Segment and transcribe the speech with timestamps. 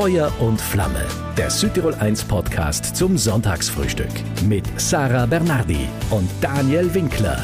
[0.00, 1.04] Feuer und Flamme,
[1.36, 4.12] der Südtirol 1 Podcast zum Sonntagsfrühstück
[4.44, 7.42] mit Sarah Bernardi und Daniel Winkler.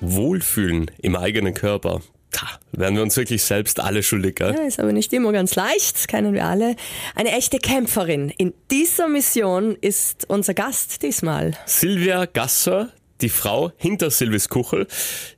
[0.00, 2.00] Wohlfühlen im eigenen Körper.
[2.32, 4.52] Da werden wir uns wirklich selbst alle schuldig, gell?
[4.52, 6.74] Ja, ist aber nicht immer ganz leicht, das kennen wir alle.
[7.14, 8.30] Eine echte Kämpferin.
[8.36, 11.52] In dieser Mission ist unser Gast diesmal.
[11.66, 12.88] Silvia Gasser,
[13.22, 14.86] die Frau hinter Silvis Kuchel,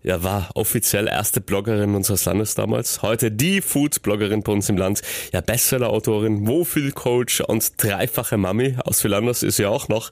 [0.03, 3.03] ja, war offiziell erste Bloggerin unseres Landes damals.
[3.03, 5.03] Heute die Food-Bloggerin bei uns im Land.
[5.33, 10.11] Ja, Bestseller-Autorin, Wohlfühl-Coach und dreifache Mami aus viel anders ist ja auch noch,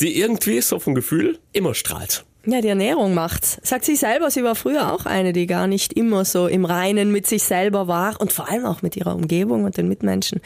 [0.00, 2.24] die irgendwie so vom Gefühl immer strahlt.
[2.46, 3.44] Ja, die Ernährung macht.
[3.66, 7.10] Sagt sie selber, sie war früher auch eine, die gar nicht immer so im Reinen
[7.10, 10.40] mit sich selber war und vor allem auch mit ihrer Umgebung und den Mitmenschen.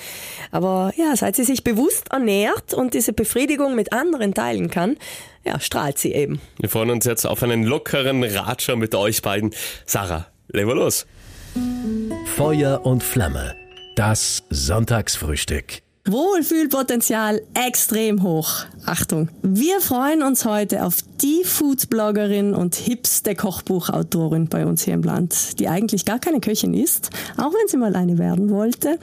[0.52, 4.96] Aber ja, seit sie sich bewusst ernährt und diese Befriedigung mit anderen teilen kann,
[5.44, 6.40] ja, strahlt sie eben.
[6.58, 9.50] Wir freuen uns jetzt auf einen lockeren Ratscher mit euch beiden.
[9.84, 11.06] Sarah, legen wir los.
[12.36, 13.56] Feuer und Flamme,
[13.96, 15.82] das Sonntagsfrühstück.
[16.10, 18.64] Wohlfühlpotenzial extrem hoch.
[18.86, 19.28] Achtung.
[19.42, 25.58] Wir freuen uns heute auf die Food-Bloggerin und hipste Kochbuchautorin bei uns hier im Land,
[25.58, 28.98] die eigentlich gar keine Köchin ist, auch wenn sie mal eine werden wollte.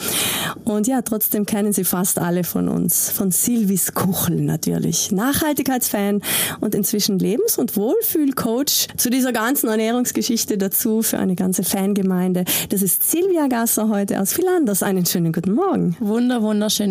[0.63, 3.11] Und ja, trotzdem kennen sie fast alle von uns.
[3.11, 5.11] Von Silvis Kuchel natürlich.
[5.11, 6.21] Nachhaltigkeitsfan
[6.61, 12.45] und inzwischen Lebens- und Wohlfühlcoach zu dieser ganzen Ernährungsgeschichte dazu für eine ganze Fangemeinde.
[12.69, 14.81] Das ist Silvia Gasser heute aus Philanders.
[14.81, 15.95] Einen schönen guten Morgen.
[15.99, 16.41] Wunder,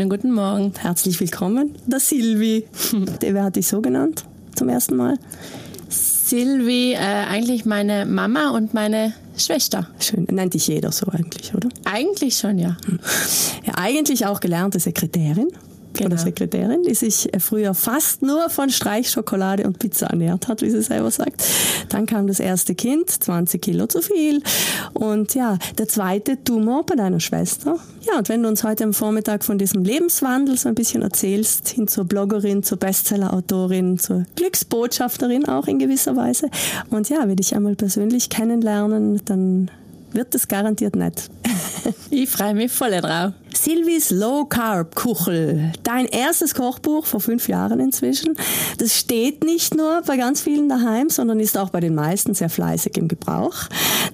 [0.04, 0.72] wunderschönen guten Morgen.
[0.78, 2.66] Herzlich willkommen, der Silvi.
[3.20, 4.24] Wer hat dich so genannt
[4.54, 5.18] zum ersten Mal?
[5.88, 9.88] Silvi, äh, eigentlich meine Mama und meine Schwester.
[10.00, 10.26] Schön.
[10.30, 11.68] Nennt dich jeder so eigentlich, oder?
[11.84, 12.76] Eigentlich schon, ja.
[13.64, 15.48] Ja, eigentlich auch gelernte Sekretärin.
[15.94, 16.08] Genau.
[16.08, 20.70] Oder Sekretärin, die sich äh, früher fast nur von Streichschokolade und Pizza ernährt hat, wie
[20.70, 21.42] sie selber sagt.
[21.88, 24.42] Dann kam das erste Kind, 20 Kilo zu viel.
[24.92, 27.78] Und ja, der zweite Tumor bei deiner Schwester.
[28.02, 31.68] Ja, und wenn du uns heute am Vormittag von diesem Lebenswandel so ein bisschen erzählst,
[31.68, 36.50] hin zur Bloggerin, zur Bestsellerautorin, zur Glücksbotschafterin auch in gewisser Weise.
[36.90, 39.70] Und ja, wir dich einmal persönlich kennenlernen, dann
[40.12, 41.30] wird es garantiert nett.
[42.10, 43.32] Ich freue mich voll drauf.
[43.56, 48.36] Silvis Low Carb Kuchel, dein erstes Kochbuch vor fünf Jahren inzwischen.
[48.78, 52.50] Das steht nicht nur bei ganz vielen daheim, sondern ist auch bei den meisten sehr
[52.50, 53.54] fleißig im Gebrauch.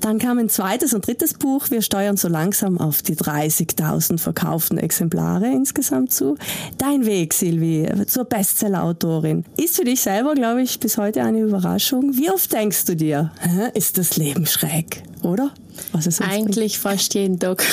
[0.01, 1.71] Dann kam ein zweites und drittes Buch.
[1.71, 6.37] Wir steuern so langsam auf die 30.000 verkauften Exemplare insgesamt zu.
[6.79, 9.45] Dein Weg, Silvi, zur Bestsellerautorin.
[9.57, 12.17] Ist für dich selber, glaube ich, bis heute eine Überraschung.
[12.17, 13.33] Wie oft denkst du dir,
[13.75, 15.51] ist das Leben schräg, oder?
[15.93, 17.65] Was es Eigentlich fast jeden Tag.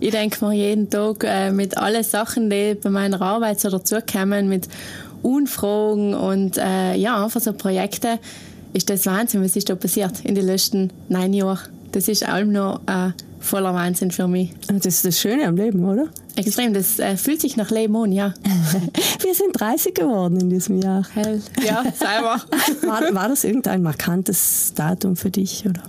[0.00, 4.48] Ich denke mir jeden Tag äh, mit allen Sachen, die bei meiner Arbeit so dazukommen,
[4.48, 4.66] mit
[5.22, 8.18] Unfragen und äh, ja, einfach so Projekte,
[8.72, 11.68] ist das Wahnsinn, was ist da passiert in den letzten neun Jahren.
[11.92, 13.10] Das ist allem noch äh,
[13.40, 14.52] voller Wahnsinn für mich.
[14.60, 14.86] bringt.
[14.86, 16.08] Das ist das Schöne am Leben, oder?
[16.36, 18.32] Extrem, das äh, fühlt sich nach Leben an, ja.
[19.22, 21.06] Wir sind 30 geworden in diesem Jahr.
[21.12, 21.42] Hell.
[21.62, 22.40] Ja, selber.
[22.82, 25.66] War, war das irgendein markantes Datum für dich?
[25.68, 25.82] Oder?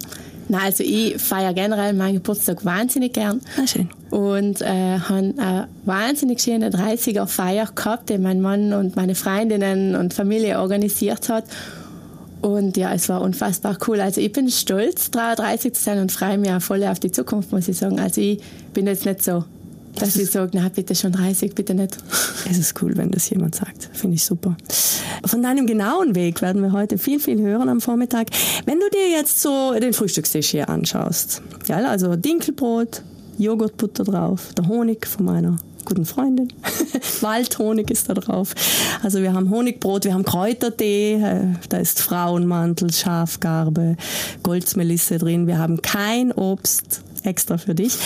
[0.51, 3.39] Nein, also ich feiere generell meinen Geburtstag wahnsinnig gern.
[3.57, 3.89] Ah, schön.
[4.09, 9.95] Und äh, habe eine wahnsinnig schöne 30er Feier gehabt, die mein Mann und meine Freundinnen
[9.95, 11.45] und Familie organisiert hat.
[12.41, 14.01] Und ja, es war unfassbar cool.
[14.01, 17.53] Also ich bin stolz, 33 zu sein und freue mich auch voll auf die Zukunft,
[17.53, 18.01] muss ich sagen.
[18.01, 18.41] Also ich
[18.73, 19.45] bin jetzt nicht so,
[19.96, 21.97] dass ich sage, na bitte schon 30, bitte nicht.
[22.50, 23.90] Es ist cool, wenn das jemand sagt.
[23.94, 24.56] Finde ich super.
[25.25, 28.28] Von deinem genauen Weg werden wir heute viel, viel hören am Vormittag.
[28.66, 33.03] Wenn du dir jetzt so den Frühstückstisch hier anschaust, ja, also Dinkelbrot,
[33.38, 36.47] Joghurtbutter drauf, der Honig von meiner guten Freundin.
[37.22, 38.53] Waldhonig ist da drauf.
[39.03, 43.97] Also wir haben Honigbrot, wir haben Kräutertee, äh, da ist Frauenmantel, Schafgarbe,
[44.44, 45.47] Goldsmelisse drin.
[45.47, 47.97] Wir haben kein Obst extra für dich.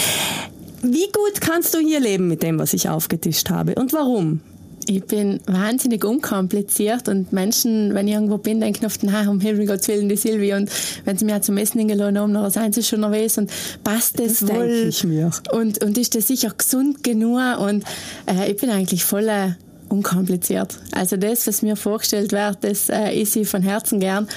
[0.88, 4.41] Wie gut kannst du hier leben mit dem, was ich aufgetischt habe und warum?
[4.88, 9.66] Ich bin wahnsinnig unkompliziert und Menschen, wenn ich irgendwo bin, denken oft, na, um Himmel
[9.66, 10.53] Gottes Willen, die Silvi.
[10.53, 10.69] Und
[11.06, 13.50] wenn sie mir zum Essen eingeladen haben, dann seien sie schon nervös und
[13.84, 14.68] passt das, Das wohl?
[14.68, 15.31] denke ich mir.
[15.51, 17.59] Und, und ist das sicher gesund genug?
[17.59, 17.83] Und
[18.27, 19.54] äh, ich bin eigentlich voll äh,
[19.89, 20.77] unkompliziert.
[20.92, 24.27] Also das, was mir vorgestellt wird, das äh, ist ich von Herzen gern.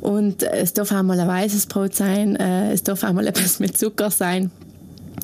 [0.00, 3.26] Und äh, es darf auch mal ein weißes Brot sein, äh, es darf auch mal
[3.26, 4.52] etwas mit Zucker sein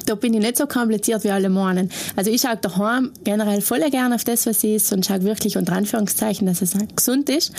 [0.04, 1.90] da bin ich nicht so kompliziert wie alle meinen.
[2.14, 5.72] Also ich schaue daheim generell voll gerne auf das, was ist und schaue wirklich unter
[5.72, 7.52] Anführungszeichen, dass es halt gesund ist.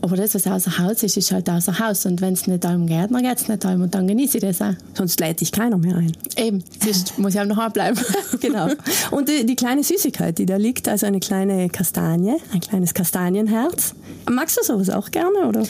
[0.00, 2.06] Aber das, was außer Haus ist, ist halt außer Haus.
[2.06, 3.82] Und wenn es nicht allem geht, dann geht es nicht allem.
[3.82, 4.74] Und dann genieße ich das auch.
[4.94, 6.12] Sonst lädt dich keiner mehr ein.
[6.36, 7.98] Eben, sonst muss ich auch noch bleiben.
[8.40, 8.68] genau.
[9.10, 13.94] Und die, die kleine Süßigkeit, die da liegt, also eine kleine Kastanie, ein kleines Kastanienherz.
[14.30, 15.64] Magst du sowas auch gerne, oder?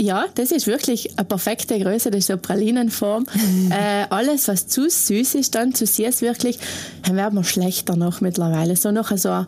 [0.00, 3.26] Ja, das ist wirklich eine perfekte Größe, das ist so Pralinenform.
[3.70, 6.58] äh, alles, was zu süß ist, dann zu süß wirklich,
[7.04, 8.76] dann werden wir schlechter noch mittlerweile.
[8.76, 9.46] So noch so ein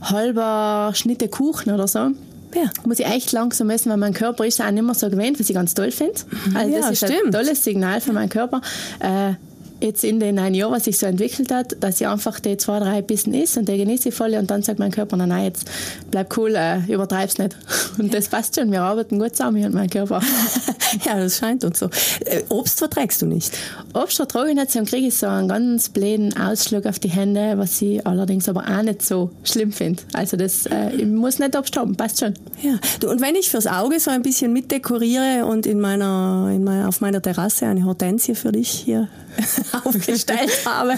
[0.00, 2.10] halber Schnitte Kuchen oder so.
[2.54, 2.70] Ja.
[2.86, 5.50] Muss ich echt langsam essen, weil mein Körper ist auch nicht mehr so gewöhnt, was
[5.50, 6.14] ich ganz toll finde.
[6.30, 6.56] Mhm.
[6.56, 7.26] Also das ja, ist stimmt.
[7.26, 8.60] ein tolles Signal für meinen Körper.
[9.00, 9.34] Äh,
[9.80, 12.80] jetzt in den ein Jahr, was sich so entwickelt hat, dass ich einfach die zwei,
[12.80, 15.44] drei Bissen isst und die genieße ich voll und dann sagt mein Körper, nein, nein,
[15.44, 15.70] jetzt
[16.10, 17.56] bleib cool, äh, übertreib's nicht.
[17.98, 20.20] Und das passt schon, wir arbeiten gut zusammen, ich und mein Körper.
[21.04, 21.86] ja, das scheint uns so.
[22.24, 23.56] Äh, Obst verträgst du nicht?
[23.92, 27.54] Obst vertrage ich nicht, dann kriege ich so einen ganz bläden Ausschlag auf die Hände,
[27.56, 30.02] was ich allerdings aber auch nicht so schlimm finde.
[30.12, 32.34] Also das, äh, ich muss nicht Obst haben, passt schon.
[32.62, 36.64] Ja, du, und wenn ich fürs Auge so ein bisschen mitdekoriere und in meiner, in
[36.64, 39.08] meiner, auf meiner Terrasse eine Hortensie für dich hier
[39.84, 40.94] aufgestellt habe.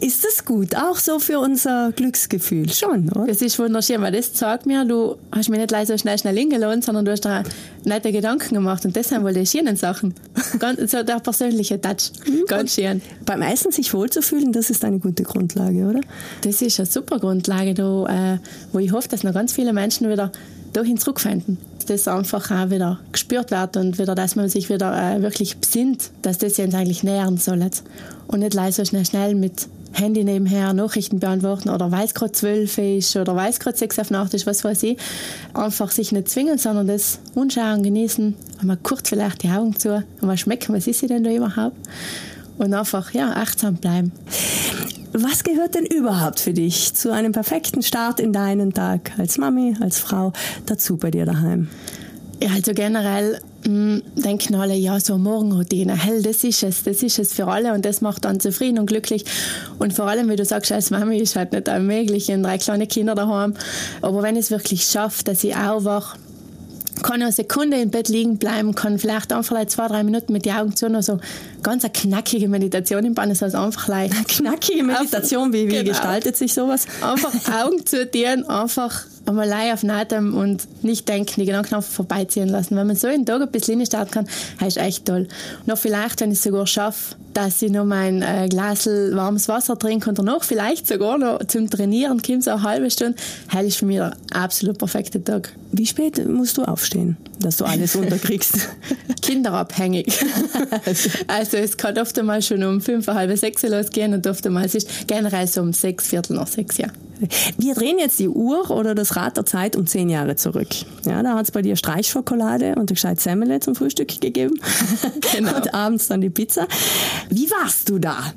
[0.00, 0.76] Ist das gut?
[0.76, 3.26] Auch so für unser Glücksgefühl schon, oder?
[3.26, 6.36] Das ist wunderschön, weil das zeigt mir, du hast mich nicht leider so schnell schnell
[6.36, 7.42] hingelassen, sondern du hast da
[7.84, 10.14] nette Gedanken gemacht und das sind wohl die schönen Sachen.
[10.58, 12.12] Ganz, so der persönliche Touch.
[12.26, 12.44] Mhm.
[12.46, 13.02] Ganz schön.
[13.24, 16.00] Beim Essen sich wohlzufühlen, das ist eine gute Grundlage, oder?
[16.42, 18.38] Das ist eine super Grundlage, da, äh,
[18.72, 20.32] wo ich hoffe, dass noch ganz viele Menschen wieder
[20.72, 21.58] dahin zurückfinden.
[21.86, 26.10] Das einfach auch wieder gespürt wird und wieder, dass man sich wieder äh, wirklich besinnt,
[26.22, 27.64] dass das jetzt eigentlich nähern soll.
[28.26, 32.76] Und nicht leise so schnell, schnell mit Handy nebenher Nachrichten beantworten oder weiß gerade zwölf
[32.76, 34.98] ist oder weiß gerade sechs auf Nacht ist, was weiß ich.
[35.54, 40.36] Einfach sich nicht zwingen, sondern das unschauen, genießen, einmal kurz vielleicht die Augen zu, einmal
[40.36, 41.76] schmecken, was ist sie denn da überhaupt
[42.58, 44.12] und einfach ja, achtsam bleiben.
[45.12, 49.74] Was gehört denn überhaupt für dich zu einem perfekten Start in deinen Tag als Mami,
[49.80, 50.32] als Frau
[50.66, 51.68] dazu bei dir daheim?
[52.40, 57.02] Ja, also generell mh, mm, denken alle, ja, so Morgenroutine, hell, das ist es, das
[57.02, 59.24] ist es für alle und das macht dann zufrieden und glücklich.
[59.78, 62.86] Und vor allem, wie du sagst, als Mami ist halt nicht möglich, in drei kleine
[62.86, 63.54] Kinder daheim.
[64.02, 66.18] Aber wenn ich es wirklich schaffe, dass ich aufwache,
[67.02, 70.44] kann eine Sekunde im Bett liegen bleiben, kann vielleicht einfach like zwei, drei Minuten mit
[70.44, 71.18] den Augen zu, noch so
[71.62, 75.90] ganz eine knackige Meditation im Bann, das heißt einfach like knackige Meditation, wie, wie genau.
[75.90, 76.86] gestaltet sich sowas?
[77.00, 77.32] Einfach
[77.64, 82.48] Augen zu dienen, einfach einmal allein auf Atem und nicht denken, die Gedanken einfach vorbeiziehen
[82.48, 82.76] lassen.
[82.76, 84.26] Wenn man so einen Tag ein bisschen starten kann,
[84.66, 85.28] ist echt toll.
[85.66, 89.78] Noch vielleicht, wenn ich es sogar schaffe, dass ich noch mein äh, Glas warmes Wasser
[89.78, 93.16] trinke und danach vielleicht sogar noch zum Trainieren komme, so eine halbe Stunde,
[93.52, 95.52] das ist für mich der absolut perfekte Tag.
[95.70, 98.68] Wie spät musst du aufstehen, dass du alles unterkriegst?
[99.22, 100.06] Kinderabhängig.
[101.28, 104.74] also es kann oft einmal schon um fünf, halb sechs losgehen und oft einmal es
[104.74, 106.88] ist generell so um sechs, viertel nach sechs, ja.
[107.56, 110.68] Wir drehen jetzt die Uhr oder das Rad der Zeit um zehn Jahre zurück.
[111.04, 114.60] Ja, da hat es bei dir Streichschokolade und gescheit Semmele zum Frühstück gegeben.
[115.32, 115.56] Genau.
[115.56, 116.66] und abends dann die Pizza.
[117.28, 118.32] Wie warst du da?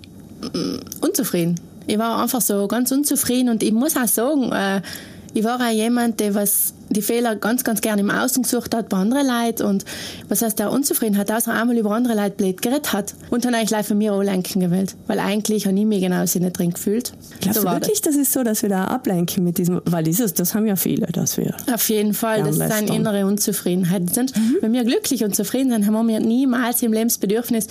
[0.99, 1.55] Unzufrieden.
[1.87, 4.81] Ich war einfach so ganz unzufrieden und ich muss auch sagen, äh,
[5.33, 8.89] ich war auch jemand, der was die Fehler ganz, ganz gerne im Außen gesucht hat
[8.89, 9.85] bei anderen Leuten und
[10.29, 13.85] was heißt der Unzufriedenheit, außer einmal über andere Leute blöd geredet hat und dann eigentlich
[13.85, 17.13] von mir lenken gewählt, weil eigentlich habe ich mich genau nicht drin gefühlt.
[17.39, 18.13] Glaubst so du wirklich, das.
[18.13, 21.07] das ist so, dass wir da ablenken mit diesem, weil dieses, das haben ja viele,
[21.07, 24.13] dass wir Auf jeden Fall, das ist eine innere Unzufriedenheit.
[24.13, 24.57] Sind, mhm.
[24.61, 27.67] Wenn wir glücklich und zufrieden sind, haben wir niemals im Lebensbedürfnis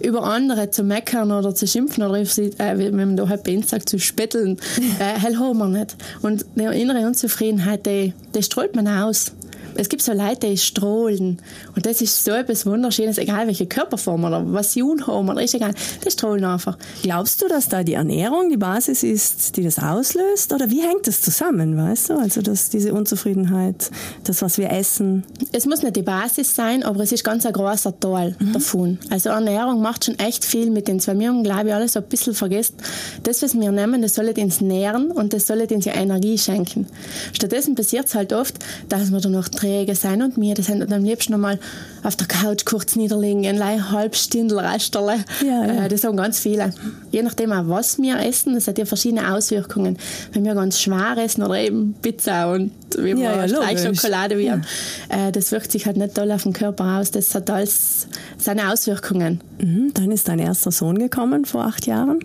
[0.00, 3.56] über andere zu meckern oder zu schimpfen oder sie, äh, wenn man da halt bei
[3.56, 4.58] uns sagt, zu spitteln,
[4.98, 5.96] äh, hell haben wir nicht.
[6.22, 9.32] Und die innere Unzufriedenheit, die, die strahlt man aus.
[9.76, 11.38] Es gibt so Leute, die strahlen.
[11.74, 15.54] Und das ist so etwas Wunderschönes, egal welche Körperform oder was sie haben oder ist
[15.54, 15.74] egal.
[16.04, 16.78] Die strahlen einfach.
[17.02, 20.52] Glaubst du, dass da die Ernährung die Basis ist, die das auslöst?
[20.52, 22.18] Oder wie hängt das zusammen, weißt du?
[22.18, 23.90] Also, dass diese Unzufriedenheit,
[24.24, 25.24] das, was wir essen.
[25.52, 28.52] Es muss nicht die Basis sein, aber es ist ganz ein großer Teil mhm.
[28.52, 28.98] davon.
[29.10, 31.18] Also, Ernährung macht schon echt viel mit den zwei.
[31.18, 32.76] Wir haben, glaube ich, alles so ein bisschen vergessen.
[33.22, 36.86] Das, was wir nehmen, das soll uns nähren und das soll uns Energie schenken.
[37.32, 38.54] Stattdessen passiert es halt oft,
[38.88, 41.58] dass wir dann noch träge sein und mir, das sind am liebsten nochmal
[42.02, 45.24] auf der Couch kurz niederlegen, ein halb Stindel Rasterle.
[45.44, 45.84] Ja, ja.
[45.84, 46.72] Äh, das haben ganz viele.
[47.10, 49.98] Je nachdem auch, was wir essen, das hat ja verschiedene Auswirkungen.
[50.32, 54.60] Wenn wir ganz schwer essen oder eben Pizza und wie wir ja, Streichschokolade ja.
[55.08, 57.10] Äh, das wirkt sich halt nicht toll auf den Körper aus.
[57.10, 58.06] Das hat alles
[58.38, 59.40] seine Auswirkungen.
[59.58, 62.20] Mhm, dann ist dein erster Sohn gekommen vor acht Jahren.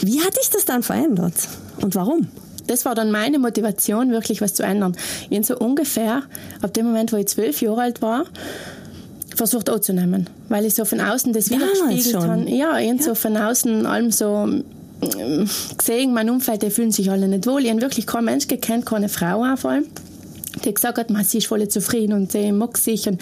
[0.00, 1.34] Wie hat dich das dann verändert
[1.80, 2.28] und warum?
[2.70, 4.96] Das war dann meine Motivation, wirklich was zu ändern.
[5.28, 6.22] Ich so ungefähr,
[6.62, 8.24] ab dem Moment, wo ich zwölf Jahre alt war,
[9.34, 12.48] versucht auch zu nehmen, weil ich so von außen das widerspiegelt habe.
[12.48, 13.02] Ja, ich ja.
[13.02, 14.48] so von außen allem so
[15.00, 15.44] äh,
[15.76, 17.64] gesehen, mein Umfeld, die fühlen sich alle nicht wohl.
[17.64, 19.86] Ich habe wirklich keinen Mensch gekannt, keine Frau auch vor allem,
[20.64, 23.08] die gesagt hat, man, sie ist voll zufrieden und sie mag sich.
[23.08, 23.20] Und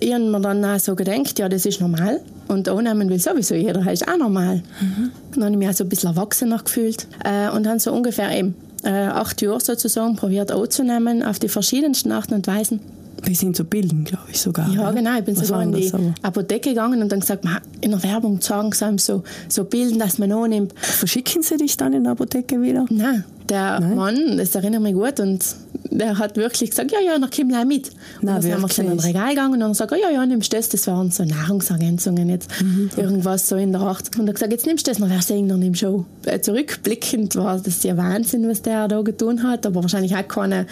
[0.00, 2.20] ich habe mir dann auch so gedacht, ja, das ist normal.
[2.48, 4.62] Und annehmen will sowieso jeder, das ist auch normal.
[4.80, 5.10] Mhm.
[5.34, 7.06] Dann habe ich mich auch so ein bisschen erwachsener gefühlt.
[7.24, 12.12] Äh, und dann so ungefähr eben äh, acht Jahre sozusagen probiert anzunehmen auf die verschiedensten
[12.12, 12.80] Arten und Weisen.
[13.24, 14.68] bis hin zu Bilden, glaube ich sogar.
[14.72, 15.18] Ja, genau.
[15.18, 16.14] Ich bin Was sogar in die aber?
[16.22, 19.98] Apotheke gegangen und dann gesagt, "Ma, in der Werbung sagen sie einem so, so Bilden,
[19.98, 20.72] dass man annimmt.
[20.78, 22.86] Verschicken sie dich dann in der Apotheke wieder?
[22.90, 25.44] Nein, der Mann, das erinnert mich gut, und
[25.90, 27.88] der hat wirklich gesagt, ja, ja, dann komm gleich mit.
[27.88, 28.78] Und Na, dann sind wir wirklich?
[28.78, 31.24] in ein Regal gegangen und dann sagt er, ja, ja, nimmst das, das waren so
[31.24, 32.90] Nahrungsergänzungen jetzt, Mhm.
[32.96, 34.16] irgendwas so in der Art.
[34.18, 36.04] Und er gesagt, jetzt nimmst du das, dann wärst du irgendwann im Show.
[36.26, 40.66] Äh, Zurückblickend war das ja Wahnsinn, was der da getan hat, aber wahrscheinlich auch keine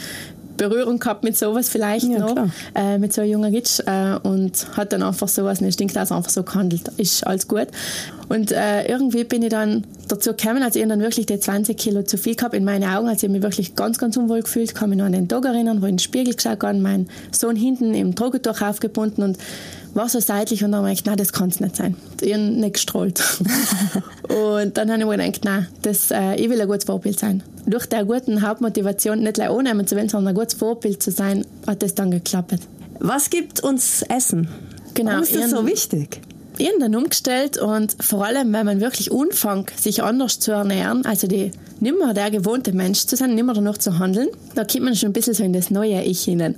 [0.57, 2.35] Berührung gehabt mit sowas vielleicht Ja, noch,
[2.75, 6.31] äh, mit so einem jungen Gitsch äh, und hat dann einfach sowas stinkt also einfach
[6.31, 6.91] so gehandelt.
[6.97, 7.69] Ist alles gut.
[8.29, 12.03] Und äh, irgendwie bin ich dann dazu gekommen, als ich dann wirklich die 20 Kilo
[12.03, 14.91] zu viel gehabt in meinen Augen, als ich mich wirklich ganz, ganz unwohl gefühlt, kann
[14.91, 17.57] mich noch an den Tag erinnern, wo ich in den Spiegel geschaut habe, mein Sohn
[17.57, 19.39] hinten im Drogentuch aufgebunden und
[19.97, 21.97] war so seitlich und dann habe ich gedacht, nein, das kann es nicht sein.
[22.21, 23.23] Ich habe nicht gestrahlt.
[24.29, 27.43] und dann habe ich mir gedacht, nein, das, äh, ich will ein gutes Vorbild sein.
[27.67, 31.45] Durch die gute Hauptmotivation, nicht gleich annehmen zu wollen, sondern ein gutes Vorbild zu sein,
[31.67, 32.59] hat das dann geklappt.
[33.01, 34.49] Was gibt uns Essen?
[34.95, 36.21] Genau, Warum ist das so wichtig?
[36.59, 41.05] Ich habe dann umgestellt und vor allem, wenn man wirklich anfängt, sich anders zu ernähren,
[41.05, 44.97] also die nimmer der gewohnte Mensch zu sein, nimmer danach zu handeln, da kommt man
[44.97, 46.57] schon ein bisschen so in das neue Ich hinein.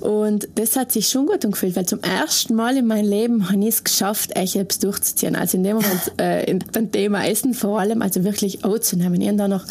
[0.00, 3.60] Und das hat sich schon gut angefühlt, weil zum ersten Mal in meinem Leben habe
[3.60, 5.36] ich es geschafft, echt etwas durchzuziehen.
[5.36, 9.20] Also in dem Moment, äh, in, beim Thema Essen vor allem, also wirklich anzunehmen.
[9.20, 9.64] Ich habe dann nach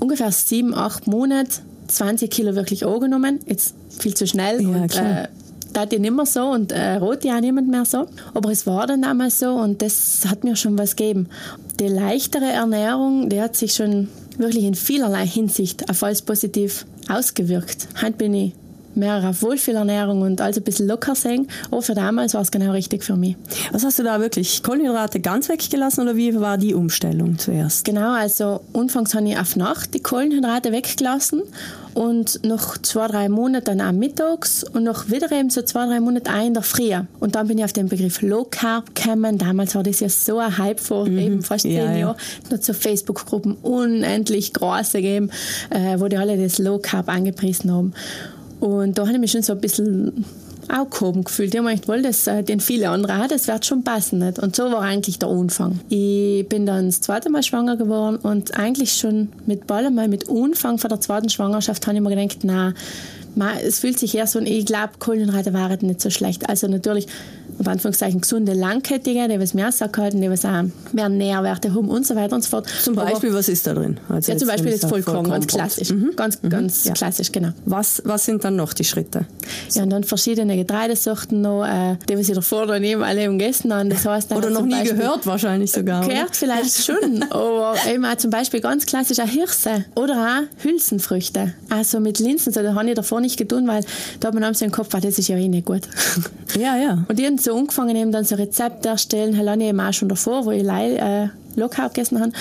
[0.00, 3.40] ungefähr sieben, acht Monaten 20 Kilo wirklich angenommen.
[3.46, 4.60] Jetzt viel zu schnell.
[4.60, 5.28] Ja, und, äh,
[5.76, 8.06] tat ich nicht mehr so und äh, rot ja niemand mehr so.
[8.32, 11.28] Aber es war dann damals so und das hat mir schon was gegeben.
[11.78, 17.88] Die leichtere Ernährung, die hat sich schon wirklich in vielerlei Hinsicht auf alles positiv ausgewirkt.
[18.00, 18.52] Heute bin ich
[18.96, 21.48] mehr auf Wohlfühlernährung und alles ein bisschen locker sehen.
[21.70, 23.36] Aber für damals war es genau richtig für mich.
[23.72, 24.62] Was hast du da wirklich?
[24.62, 27.84] Kohlenhydrate ganz weggelassen oder wie war die Umstellung zuerst?
[27.84, 31.42] Genau, also anfangs habe ich auf Nacht die Kohlenhydrate weggelassen
[31.94, 35.98] und nach zwei, drei Monaten dann auch mittags und noch wieder eben so zwei, drei
[36.00, 36.92] Monate auch in der Früh.
[37.20, 39.38] Und dann bin ich auf den Begriff Low Carb gekommen.
[39.38, 41.98] Damals war das ja so ein Hype vor eben fast Ja, zehn ja.
[41.98, 42.16] Jahren.
[42.50, 45.30] Noch so Facebook-Gruppen unendlich große gegeben,
[45.70, 47.94] äh, wo die alle das Low Carb angepriesen haben.
[48.60, 50.24] Und da habe ich mich schon so ein bisschen
[50.68, 51.54] auch gehoben gefühlt.
[51.54, 54.18] Ich habe mir gedacht, wohl, das äh, den viele andere auch, das wird schon passen.
[54.18, 54.38] Nicht?
[54.38, 55.80] Und so war eigentlich der Anfang.
[55.88, 60.28] Ich bin dann das zweite Mal schwanger geworden und eigentlich schon mit bald einmal mit
[60.28, 62.74] Anfang von der zweiten Schwangerschaft habe ich mir gedacht, na,
[63.62, 66.48] es fühlt sich eher so ich glaube, Kohlenhydrate waren nicht so schlecht.
[66.48, 67.06] Also natürlich,
[67.58, 71.88] unter Anführungszeichen, gesunde Langkettige, die was mehr Sack halten, die was auch mehr Nährwerte haben
[71.88, 72.66] und so weiter und so fort.
[72.82, 73.98] Zum Aber- Beispiel, was ist da drin?
[74.08, 75.90] Also ja, zum Beispiel jetzt Vollkorn, ganz klassisch.
[75.90, 76.10] Mhm.
[76.16, 76.92] Ganz, ganz ja.
[76.92, 77.50] klassisch, genau.
[77.64, 79.26] Was, was sind dann noch die Schritte?
[79.72, 83.72] Ja, und dann verschiedene Getreidesorten noch, äh, die was ich davor noch nie alle gegessen
[83.72, 83.90] haben.
[83.90, 86.00] Das heißt, dann Oder noch nie Beispiel- gehört wahrscheinlich sogar.
[86.04, 86.08] oder?
[86.14, 91.54] Gehört vielleicht schon, aber eben auch zum Beispiel ganz klassisch auch Hirse oder auch Hülsenfrüchte.
[91.70, 93.84] Also mit Linsen, so, das habe ich davor nicht getan, weil
[94.20, 95.82] da hat man so im Kopf, ah, das ist ja eh nicht gut.
[96.58, 97.04] Ja, ja.
[97.08, 100.08] Und die haben so angefangen, eben dann so Rezepte erstellen, habe ich eben auch schon
[100.08, 102.32] davor, wo ich Leih, äh, Carb gegessen habe.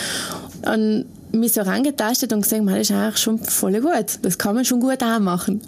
[0.74, 4.20] Und mich so rangetastet und gesehen, man, das ist eigentlich schon voll gut.
[4.22, 5.62] Das kann man schon gut auch machen.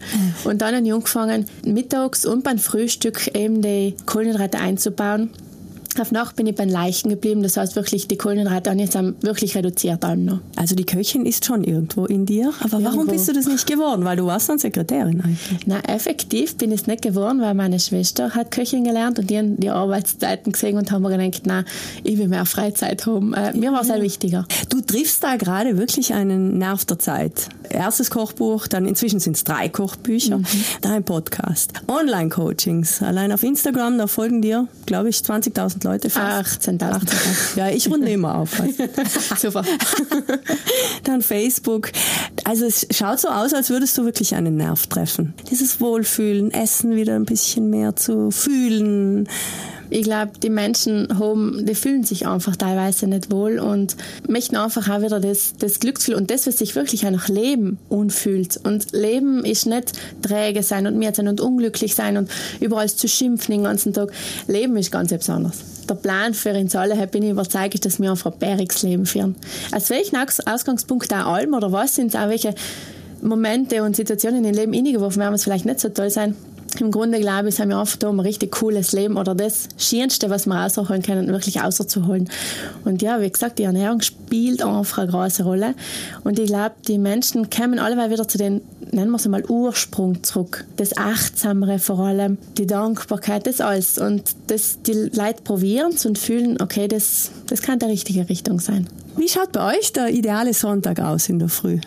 [0.44, 5.30] Und dann habe ich angefangen, mittags und beim Frühstück eben die Kohlenhydrate einzubauen.
[6.00, 9.24] Auf Nacht bin ich beim Leichten geblieben, das heißt wirklich, die Kohlenhydrate habe ich jetzt
[9.24, 10.40] wirklich reduziert noch.
[10.56, 12.54] Also die Köchin ist schon irgendwo in dir.
[12.60, 13.12] Aber warum Irgendwo.
[13.12, 14.06] bist du das nicht geworden?
[14.06, 15.60] Weil du warst dann Sekretärin eigentlich.
[15.66, 19.38] Na, effektiv bin ich es nicht geworden, weil meine Schwester hat Köchin gelernt und die
[19.38, 21.64] haben die Arbeitszeiten gesehen und haben mir gedacht, na,
[22.04, 23.34] ich will mehr Freizeit haben.
[23.34, 24.46] Äh, mir war es halt wichtiger.
[24.70, 27.50] Du triffst da gerade wirklich einen Nerv der Zeit.
[27.78, 30.42] Erstes Kochbuch, dann inzwischen sind es drei Kochbücher,
[30.82, 33.04] dann ein Podcast, Online-Coachings.
[33.04, 36.68] Allein auf Instagram, da folgen dir, glaube ich, 20.000 Leute fast.
[36.68, 37.56] 18.000.
[37.56, 38.50] Ja, ich runde immer auf.
[38.58, 39.36] du.
[39.38, 39.64] Super.
[41.04, 41.92] Dann Facebook.
[42.44, 45.36] Also es schaut so aus, als würdest du wirklich einen Nerv treffen.
[45.52, 49.30] Dieses Wohlfühlen, Essen wieder ein bisschen mehr zu fühlen.
[49.90, 53.96] Ich glaube, die Menschen haben, die fühlen sich einfach teilweise nicht wohl und
[54.28, 57.78] möchten einfach auch wieder das, das Glücksgefühl und das, was sich wirklich auch nach Leben
[57.90, 58.58] unfühlt.
[58.64, 62.30] Und Leben ist nicht träge sein und mehr sein und unglücklich sein und
[62.60, 64.12] überall zu schimpfen den ganzen Tag.
[64.48, 65.58] Leben ist ganz etwas anderes.
[65.88, 69.06] Der Plan für uns alle, bin ich überzeugt, ist, dass wir einfach ein bäriges Leben
[69.06, 69.36] führen.
[69.72, 72.54] Aus welchen Aus- Ausgangspunkt auch allem oder was sind es auch welche
[73.22, 76.36] Momente und Situationen in Leben hineingeworfen werden, was vielleicht nicht so toll sein.
[76.80, 80.30] Im Grunde glaube ich, sind wir da, um ein richtig cooles Leben oder das Schönste,
[80.30, 82.30] was wir rausholen können, wirklich rauszuholen.
[82.86, 85.74] Und ja, wie gesagt, die Ernährung spielt einfach eine große Rolle.
[86.24, 90.24] Und ich glaube, die Menschen kommen alle wieder zu den, nennen wir es mal, Ursprung
[90.24, 90.66] zurück.
[90.78, 93.98] Das Achtsamere vor allem, die Dankbarkeit, das alles.
[93.98, 98.88] Und das, die Leute probieren und fühlen, okay, das, das kann die richtige Richtung sein.
[99.16, 101.80] Wie schaut bei euch der ideale Sonntag aus in der Früh?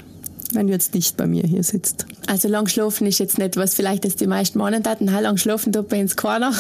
[0.53, 2.07] Wenn du jetzt nicht bei mir hier sitzt?
[2.27, 5.07] Also lang schlafen ist jetzt nicht, was vielleicht das die meisten Männer hatten.
[5.07, 6.53] Lang schlafen tut bei uns keiner.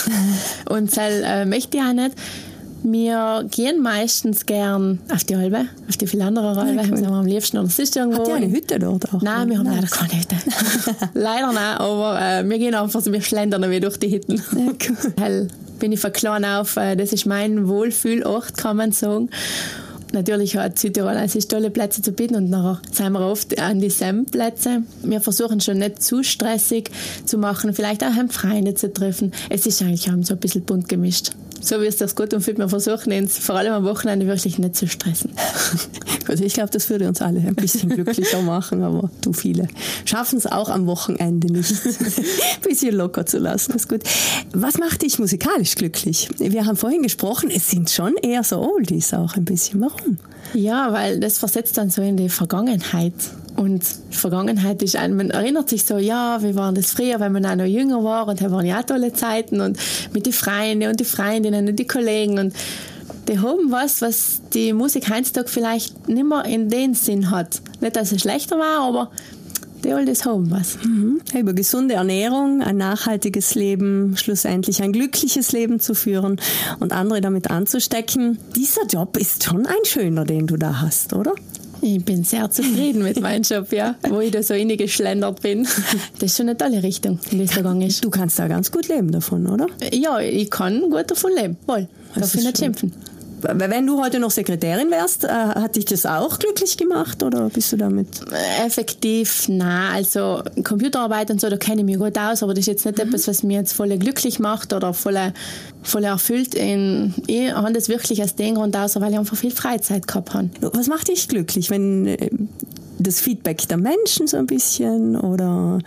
[0.68, 2.16] Und das äh, möchte ich auch nicht.
[2.82, 6.80] Wir gehen meistens gern auf die Halbe, auf die viel andere Halbe.
[6.80, 7.04] Ja, cool.
[7.04, 8.20] am liebsten oder sonst irgendwo.
[8.20, 9.20] Habt ihr eine Hütte dort auch?
[9.20, 10.36] Nein, wir haben leider keine Hütte.
[11.14, 14.42] leider nicht, aber äh, wir gehen einfach so, wir schlendern wie durch die Hütten.
[14.56, 14.72] Ja,
[15.18, 15.48] cool.
[15.80, 19.30] bin ich von klein auf, äh, das ist mein Wohlfühlort, kann man sagen.
[20.12, 23.90] Natürlich hat Südtirol also tolle Plätze zu bieten und nachher sind wir oft an die
[23.90, 24.82] SEM-Plätze.
[25.02, 26.90] Wir versuchen schon nicht zu stressig
[27.24, 29.32] zu machen, vielleicht auch Freunde zu treffen.
[29.48, 32.40] Es ist eigentlich auch so ein bisschen bunt gemischt so wie es das gut und
[32.42, 35.32] fit, wir versuchen uns vor allem am Wochenende wirklich nicht zu stressen.
[36.26, 39.68] gut, ich glaube, das würde uns alle ein bisschen glücklicher machen, aber du viele
[40.04, 43.72] schaffen es auch am Wochenende nicht, ein bisschen locker zu lassen.
[43.72, 44.02] Das ist gut.
[44.52, 46.28] Was macht dich musikalisch glücklich?
[46.38, 49.80] Wir haben vorhin gesprochen, es sind schon eher so Oldies auch ein bisschen.
[49.80, 50.18] Warum?
[50.54, 53.14] Ja, weil das versetzt dann so in die Vergangenheit.
[53.56, 57.44] Und Vergangenheit ist ein, man erinnert sich so, ja, wie war das früher, wenn man
[57.44, 59.78] auch noch jünger war und da waren ja tolle Zeiten und
[60.12, 62.54] mit den Freunden und die Freundinnen und die Kollegen und
[63.28, 67.60] die haben was, was die Musik heutzutage vielleicht nicht mehr in den Sinn hat.
[67.80, 69.10] Nicht, dass es schlechter war, aber
[69.84, 70.78] die Oldies haben was.
[70.84, 71.20] Mhm.
[71.38, 76.40] Über gesunde Ernährung, ein nachhaltiges Leben, schlussendlich ein glückliches Leben zu führen
[76.80, 78.38] und andere damit anzustecken.
[78.56, 81.34] Dieser Job ist schon ein schöner, den du da hast, oder?
[81.82, 85.66] Ich bin sehr zufrieden mit meinem Job, ja, wo ich da so geschlendert bin.
[86.18, 88.04] Das ist schon eine tolle Richtung, in die es gegangen ist.
[88.04, 89.66] Du kannst da ganz gut leben davon, oder?
[89.92, 91.56] Ja, ich kann gut davon leben.
[91.66, 91.88] Voll.
[92.14, 92.92] Darf ich nicht schimpfen
[93.42, 97.72] wenn du heute noch Sekretärin wärst, äh, hat dich das auch glücklich gemacht oder bist
[97.72, 98.08] du damit?
[98.64, 99.94] Effektiv, nein.
[99.94, 102.98] Also Computerarbeit und so, da kenne ich mich gut aus, aber das ist jetzt nicht
[102.98, 103.08] mhm.
[103.08, 105.18] etwas, was mir jetzt voll glücklich macht oder voll,
[105.82, 106.54] voll erfüllt.
[106.54, 110.34] In, ich habe das wirklich aus dem Grund aus, weil ich einfach viel Freizeit gehabt
[110.34, 110.50] habe.
[110.60, 112.30] Was macht dich glücklich, wenn äh,
[112.98, 115.78] das Feedback der Menschen so ein bisschen oder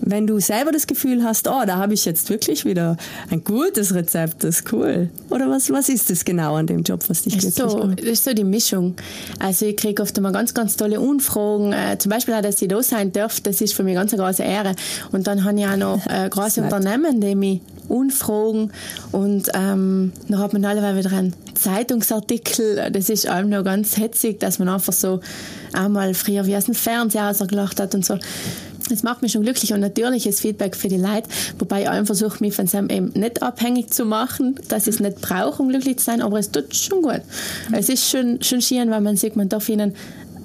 [0.00, 2.96] wenn du selber das Gefühl hast, oh, da habe ich jetzt wirklich wieder
[3.30, 5.10] ein gutes Rezept, das ist cool.
[5.30, 8.00] Oder was, was ist das genau an dem Job, was dich glücklich so, macht?
[8.00, 8.94] Das ist so die Mischung.
[9.38, 11.72] Also ich kriege oft immer ganz, ganz tolle Unfragen.
[11.72, 14.22] Äh, zum Beispiel auch, dass ich da sein darf, das ist für mich ganz eine
[14.22, 14.74] große Ehre.
[15.12, 18.72] Und dann habe ich auch noch äh, große Unternehmen, die mich unfragen
[19.12, 24.40] und ähm, dann hat man alle wieder einen Zeitungsartikel, das ist allem noch ganz hetzig,
[24.40, 25.20] dass man einfach so
[25.72, 28.18] einmal früher wie aus dem Fernseher ausgelacht hat und so.
[28.88, 32.38] Das macht mich schon glücklich und natürliches Feedback für die Leute, wobei ich einfach versuche,
[32.40, 35.98] mich von Sam eben nicht abhängig zu machen, dass ich es nicht brauche, um glücklich
[35.98, 37.20] zu sein, aber es tut schon gut.
[37.72, 39.94] Es ist schon, schon schön, weil man sieht, man darf ihnen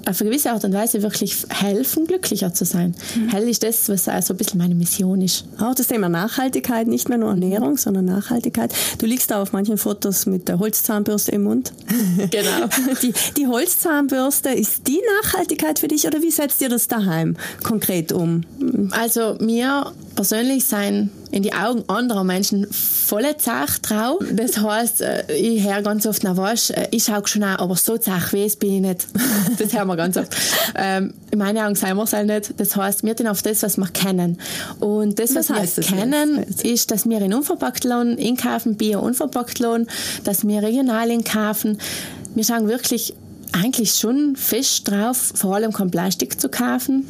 [0.06, 2.94] auf eine gewisse Art und Weise wirklich helfen, glücklicher zu sein.
[3.14, 3.28] Mhm.
[3.28, 5.44] Hell ist das, was also ein bisschen meine Mission ist.
[5.58, 8.74] Auch das Thema Nachhaltigkeit, nicht mehr nur Ernährung, sondern Nachhaltigkeit.
[8.98, 11.72] Du liegst da auf manchen Fotos mit der Holzzahnbürste im Mund.
[12.30, 12.68] Genau.
[13.02, 18.12] Die, die Holzzahnbürste, ist die Nachhaltigkeit für dich oder wie setzt ihr das daheim konkret
[18.12, 18.42] um?
[18.90, 24.18] Also mir persönlich sein in die Augen anderer Menschen volle zach trau.
[24.32, 27.76] Das heißt, äh, ich höre ganz oft, na was, äh, ich schaue schon auch, aber
[27.76, 29.06] so zach weiß bin ich nicht.
[29.58, 30.34] Das hören wir ganz oft.
[30.74, 32.60] Ähm, in meinen Augen sind wir es nicht.
[32.60, 34.38] Das heißt, wir tun auf das, was wir kennen.
[34.80, 36.64] Und das, was, was wir kennen, jetzt?
[36.64, 39.86] ist, dass wir in unverpackt lohn, inkaufen, Bio unverpackt lohn,
[40.24, 41.78] dass wir regional inkaufen.
[42.34, 43.14] Wir schauen wirklich
[43.54, 47.06] eigentlich schon fest drauf, vor allem kein Plastik zu kaufen.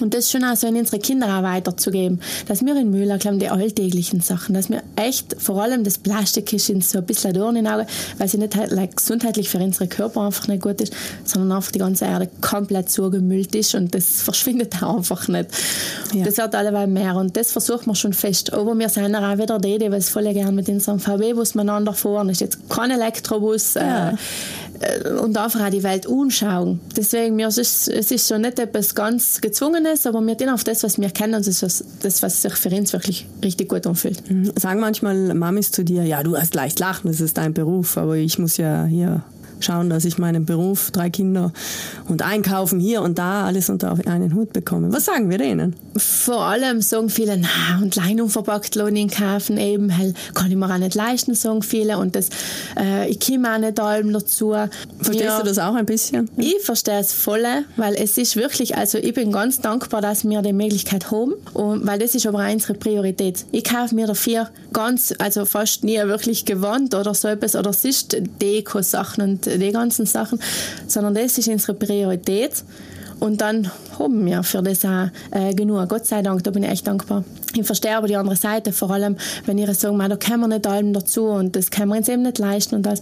[0.00, 2.20] Und das schon auch so an unsere Kinder auch weiterzugeben.
[2.48, 6.52] Dass wir in Müll erklären, die alltäglichen Sachen, dass wir echt, vor allem das Plastik
[6.52, 7.86] ist uns so ein bisschen Dorn in Auge,
[8.18, 10.92] weil sie nicht like, gesundheitlich für unsere Körper einfach nicht gut ist,
[11.24, 15.50] sondern einfach die ganze Erde komplett zugemüllt ist und das verschwindet auch einfach nicht.
[16.12, 16.24] Ja.
[16.24, 18.52] Das wird alleweil mehr und das versuchen wir schon fest.
[18.52, 22.28] Aber wir sind auch wieder die, die es voll gerne mit unserem VW-Bus miteinander fahren.
[22.28, 23.74] Das ist jetzt kein Elektrobus.
[23.74, 24.10] Ja.
[24.10, 24.16] Äh, äh,
[25.20, 26.80] und einfach auch die Welt anschauen.
[26.96, 30.82] Deswegen, mir ist, es ist schon nicht etwas ganz Gezwungenes, aber wir gehen auf das,
[30.82, 34.28] was wir kennen und das, was, das, was sich für uns wirklich richtig gut anfühlt.
[34.30, 34.52] Mhm.
[34.58, 38.16] Sagen manchmal Mamis zu dir, ja, du hast leicht lachen, das ist dein Beruf, aber
[38.16, 39.22] ich muss ja hier
[39.64, 41.52] schauen, dass ich meinen Beruf, drei Kinder
[42.08, 44.92] und einkaufen hier und da alles unter einen Hut bekomme.
[44.92, 45.76] Was sagen wir denen?
[45.96, 50.72] Vor allem sagen viele, na, und Lein unverpackt Lohn kaufen eben, hell, kann ich mir
[50.72, 52.28] auch nicht leisten, sagen viele, und das,
[52.78, 54.54] äh, ich komme auch nicht allem dazu.
[55.00, 56.30] Verstehst ja, du das auch ein bisschen?
[56.36, 57.44] Ich verstehe es voll,
[57.76, 61.86] weil es ist wirklich, also ich bin ganz dankbar, dass wir die Möglichkeit haben, und,
[61.86, 63.44] weil das ist aber unsere Priorität.
[63.52, 67.84] Ich kaufe mir dafür ganz, also fast nie wirklich gewandt oder so etwas, oder es
[67.84, 70.38] ist Deko-Sachen und die ganzen Sachen,
[70.86, 72.64] sondern das ist unsere Priorität.
[73.20, 75.88] Und dann haben wir für das auch äh, genug.
[75.88, 77.24] Gott sei Dank, da bin ich echt dankbar.
[77.54, 80.66] Ich verstehe aber die andere Seite, vor allem, wenn ihr sagen, da können wir nicht
[80.66, 83.00] allem dazu und das können wir uns eben nicht leisten und das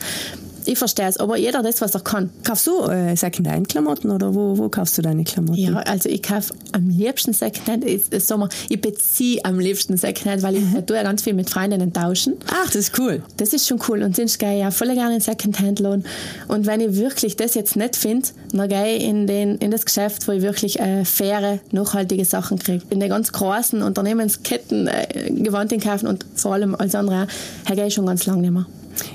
[0.64, 2.30] Ich verstehe es, aber jeder das, was er kann.
[2.44, 5.60] Kaufst du äh, Secondhand-Klamotten oder wo, wo kaufst du deine Klamotten?
[5.60, 7.84] Ja, also ich kaufe am liebsten Secondhand.
[7.84, 10.86] Ich, Sommer, ich beziehe am liebsten Secondhand, weil ich mhm.
[10.86, 12.34] tue ja ganz viel mit Freundinnen tauschen.
[12.48, 13.22] Ach, das ist cool.
[13.36, 16.04] Das ist schon cool und sonst gehe ich ja voll gerne in Secondhand-Lohn.
[16.48, 19.84] Und wenn ich wirklich das jetzt nicht finde, dann gehe ich in, den, in das
[19.84, 22.84] Geschäft, wo ich wirklich äh, faire, nachhaltige Sachen kriege.
[22.90, 27.26] In den ganz großen Unternehmensketten äh, Gewand kaufen und vor allem als andere,
[27.64, 28.66] her gehe ich schon ganz lange nicht mehr.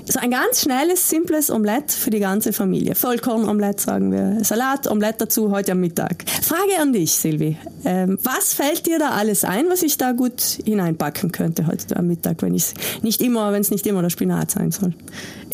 [0.06, 2.94] So ein ganz schnelles, simples Omelett für die ganze Familie.
[2.94, 4.44] Vollkorn-Omelett sagen wir.
[4.44, 6.24] Salat, Omelett dazu heute am Mittag.
[6.42, 7.56] Frage an dich, Silvi.
[7.84, 12.06] Ähm, was fällt dir da alles ein, was ich da gut hineinpacken könnte heute am
[12.06, 14.94] Mittag, wenn ich nicht immer, wenn es nicht immer der Spinat sein soll?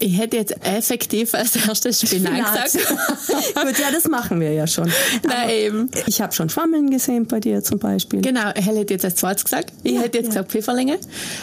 [0.00, 2.72] Ich hätte jetzt effektiv als erstes Spinat, gesagt.
[3.54, 4.90] Gut, ja, das machen wir ja schon.
[5.26, 5.90] Na eben.
[6.06, 8.20] Ich habe schon Schwammeln gesehen bei dir zum Beispiel.
[8.20, 9.72] Genau, ich hätte jetzt als zweites gesagt.
[9.82, 10.30] Ich ja, hätte jetzt ja.
[10.30, 10.98] gesagt Pfifferlinge.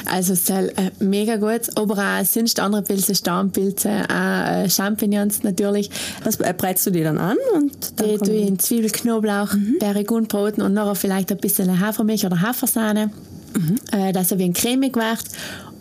[0.06, 1.70] Also es ist äh, mega gut.
[1.76, 5.90] Aber auch sonst andere Pilze, Stammpilze, auch äh, Champignons natürlich.
[6.24, 7.38] Was äh, brätst du dir dann an?
[7.54, 9.78] Und dann die tue ich in Zwiebel, Knoblauch, mhm.
[9.80, 13.12] Perigunbroten und nachher vielleicht ein bisschen Hafermilch oder Hafersahne.
[13.58, 13.76] Mhm.
[13.92, 15.26] Äh, dass er wie ein cremig wird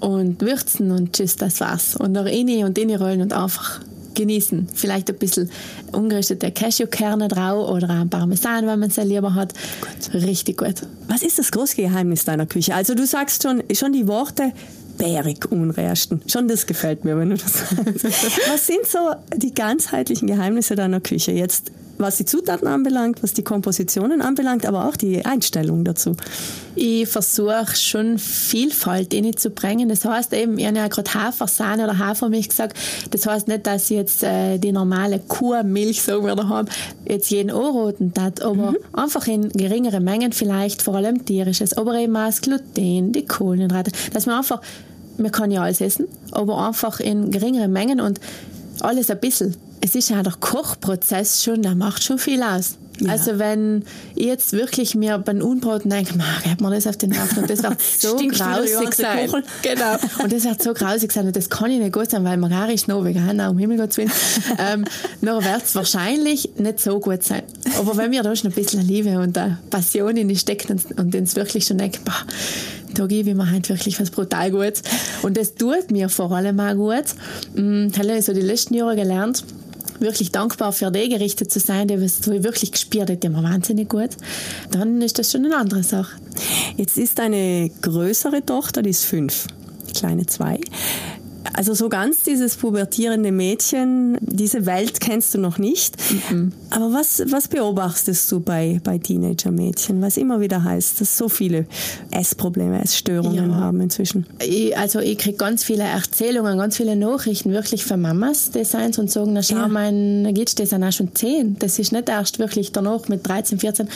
[0.01, 1.97] und würzen und tschüss, das war's.
[1.97, 3.81] Und noch rein und rollen und einfach
[4.15, 4.69] genießen.
[4.75, 5.51] Vielleicht ein bisschen
[5.93, 9.55] ungeristete Cashewkerne drauf oder ein Parmesan, wenn man es lieber hat.
[9.81, 10.23] Gut.
[10.23, 10.87] Richtig gut.
[11.09, 12.75] Was ist das große Geheimnis deiner Küche?
[12.75, 14.53] Also du sagst schon, schon die Worte
[15.01, 16.21] bärig unrechten.
[16.27, 18.05] Schon das gefällt mir, wenn du das sagst.
[18.49, 18.99] Was sind so
[19.35, 21.33] die ganzheitlichen Geheimnisse deiner Küche?
[21.33, 26.17] Jetzt was die Zutaten anbelangt, was die Kompositionen anbelangt, aber auch die Einstellung dazu.
[26.75, 29.89] Ich versuche schon Vielfalt zu bringen.
[29.89, 32.79] Das heißt eben, ich habe ja gerade Hafersahne oder Hafermilch gesagt.
[33.11, 36.67] Das heißt nicht, dass ich jetzt äh, die normale Kuhmilch, sagen wir daheim,
[37.07, 38.77] jetzt jeden anroten tat, aber mhm.
[38.93, 43.93] einfach in geringeren Mengen vielleicht, vor allem tierisches, aber eben auch das Gluten, die Kohlenhydrate,
[44.13, 44.61] dass man einfach,
[45.21, 48.21] man kann ja alles essen, aber einfach in geringeren Mengen und
[48.81, 52.77] alles ein bisschen es ist ja der Kochprozess schon, der macht schon viel aus.
[53.01, 53.13] Ja.
[53.13, 53.85] Also wenn
[54.15, 57.51] ich jetzt wirklich mir beim Unbraten denke, man, hat man das auf den Nerven und
[57.51, 59.31] das wird so grausig sein.
[59.63, 59.97] Genau.
[60.23, 62.75] Und das wird so grausig sein und das kann ich nicht gut sein, weil Magari
[62.75, 64.13] ist noch vegan, um Himmel Gottes Willen.
[64.59, 64.85] ähm,
[65.21, 67.43] dann wird es wahrscheinlich nicht so gut sein.
[67.79, 69.39] Aber wenn wir da schon ein bisschen Liebe und
[69.71, 72.27] Passion in die stecken und, und uns wirklich schon denken, boah,
[72.95, 74.83] da gebe ich mir halt wirklich was brutal Gutes.
[75.23, 77.05] Und das tut mir vor allem auch gut.
[77.55, 79.45] Das habe ich so die letzten Jahre gelernt
[80.01, 83.89] wirklich dankbar für die gerichtet zu sein, die was ich wirklich gespürt hat, immer wahnsinnig
[83.89, 84.11] gut,
[84.71, 86.17] dann ist das schon eine andere Sache.
[86.77, 89.47] Jetzt ist eine größere Tochter, die ist fünf,
[89.89, 90.61] die kleine zwei.
[91.55, 95.97] Also so ganz dieses pubertierende Mädchen, diese Welt kennst du noch nicht.
[96.31, 96.53] Mhm.
[96.71, 101.67] Aber was, was beobachtest du bei, bei Teenager-Mädchen, was immer wieder heißt, dass so viele
[102.11, 103.57] Essprobleme, Essstörungen ja.
[103.57, 104.27] haben inzwischen?
[104.39, 108.99] Ich, also ich kriege ganz viele Erzählungen, ganz viele Nachrichten wirklich von Mamas, die sind
[108.99, 109.69] und sagen, na schau, ja.
[109.69, 111.57] mein Gitsch, die sind auch schon zehn.
[111.59, 113.89] Das ist nicht erst wirklich danach mit 13, 14,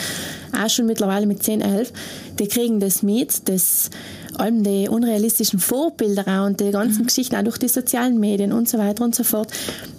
[0.63, 1.93] auch schon mittlerweile mit 10, 11.
[2.39, 3.89] Die kriegen das mit, das
[4.39, 7.07] allem die unrealistischen Vorbilder und die ganzen mhm.
[7.07, 9.51] Geschichten auch durch die sozialen Medien und so weiter und so fort.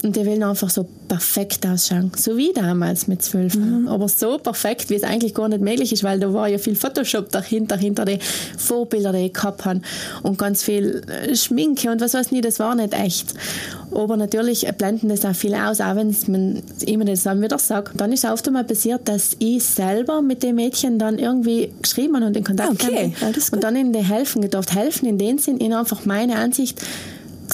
[0.03, 2.12] Und die wollen einfach so perfekt ausschauen.
[2.16, 3.54] So wie damals mit zwölf.
[3.54, 3.88] Mhm.
[3.88, 6.76] Aber so perfekt, wie es eigentlich gar nicht möglich ist, weil da war ja viel
[6.76, 8.18] Photoshop dahinter, hinter die
[8.56, 9.80] Vorbilder, die ich gehabt habe.
[10.22, 13.34] Und ganz viel äh, Schminke und was weiß nicht, das war nicht echt.
[13.92, 18.00] Aber natürlich blenden das auch viele aus, auch wenn man immer das dann wieder sagt.
[18.00, 22.16] Dann ist es oft einmal passiert, dass ich selber mit dem Mädchen dann irgendwie geschrieben
[22.16, 23.14] habe und in Kontakt okay.
[23.20, 24.74] Ja, und dann in die helfen gedacht.
[24.74, 26.80] Helfen in dem Sinn, ihnen einfach meine Ansicht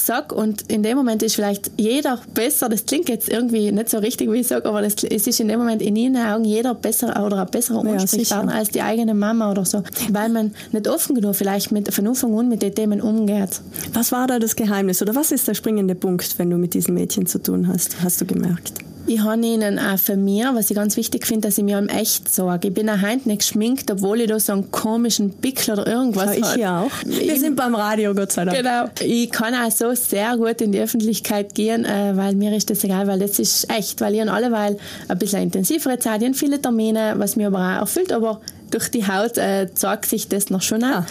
[0.05, 3.99] gesagt und in dem Moment ist vielleicht jeder besser, das klingt jetzt irgendwie nicht so
[3.99, 6.75] richtig, wie ich sage, aber das, es ist in dem Moment in ihren Augen jeder
[6.75, 10.87] besser oder ein besserer ja, Ansprechpartner als die eigene Mama oder so, weil man nicht
[10.87, 13.61] offen genug vielleicht mit, von Anfang an mit den Themen umgeht.
[13.93, 16.93] Was war da das Geheimnis oder was ist der springende Punkt, wenn du mit diesen
[16.93, 18.73] Mädchen zu tun hast, hast du gemerkt?
[19.13, 21.87] Ich habe ihnen auch für mich, was ich ganz wichtig finde, dass ich mir im
[21.87, 22.69] echt sage.
[22.69, 26.35] Ich bin auch heute nicht geschminkt, obwohl ich da so einen komischen Pickel oder irgendwas
[26.35, 26.91] ja, ich ja auch.
[27.05, 28.57] Wir sind beim Radio, Gott sei Dank.
[28.57, 28.85] Genau.
[29.01, 32.83] Ich kann auch so sehr gut in die Öffentlichkeit gehen, äh, weil mir ist das
[32.83, 34.01] egal, weil das ist echt.
[34.01, 37.59] Weil ich habe alleweil ein bisschen intensivere Zeit, ich habe viele Termine, was mir aber
[37.59, 41.03] auch erfüllt, aber durch die Haut äh, zeigt sich das noch schon auch.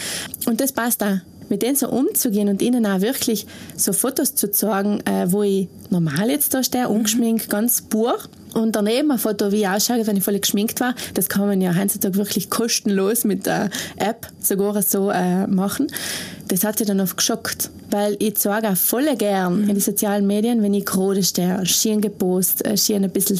[0.46, 1.18] Und das passt auch
[1.52, 5.68] mit denen so umzugehen und ihnen auch wirklich so Fotos zu zeigen, äh, wo ich
[5.90, 8.18] normal jetzt da stehe, ungeschminkt, ganz pur.
[8.54, 10.94] Und daneben ein Foto, wie ich ausschaue, wenn ich voll geschminkt war.
[11.14, 15.86] Das kann man ja heutzutage wirklich kostenlos mit der App sogar so äh, machen.
[16.48, 17.70] Das hat sie dann oft geschockt.
[17.90, 22.00] Weil ich zeige auch voll gern in die sozialen Medien, wenn ich gerade stehe, schön
[22.00, 23.38] gepostet, äh, schön ein bisschen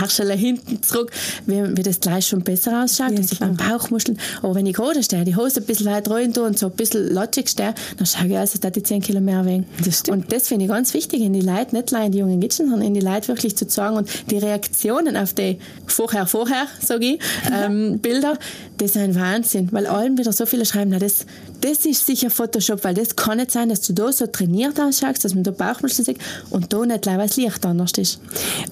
[0.00, 1.10] Arschele hinten zurück,
[1.46, 3.50] wie, wie das gleich schon besser ausschaut, Ja, klar.
[3.50, 6.58] meinen Bauchmuscheln, aber wenn ich gerade stehe, die Hose ein bisschen weit rein tue und
[6.58, 9.44] so ein bisschen lotschig stehe, dann schaue ich aus, als hätte ich 10 Kilo mehr
[9.44, 9.66] wegen.
[9.84, 10.02] Das.
[10.08, 12.70] Und das finde ich ganz wichtig, in die Leute, nicht allein in die jungen Mädchen,
[12.70, 17.06] sondern in die Leute wirklich zu sagen und die Reaktionen auf die vorher, vorher, sage
[17.06, 17.20] ich,
[17.52, 18.36] ähm, Bilder,
[18.78, 21.26] das ist ein Wahnsinn, weil allen wieder so viele schreiben, na, das,
[21.60, 25.24] das ist sicher Photoshop, weil das kann nicht sein, dass du da so trainiert ausschaust,
[25.24, 26.18] dass man da Bauchmuscheln sieht
[26.50, 28.20] und da nicht gleich, weil das Licht anders ist.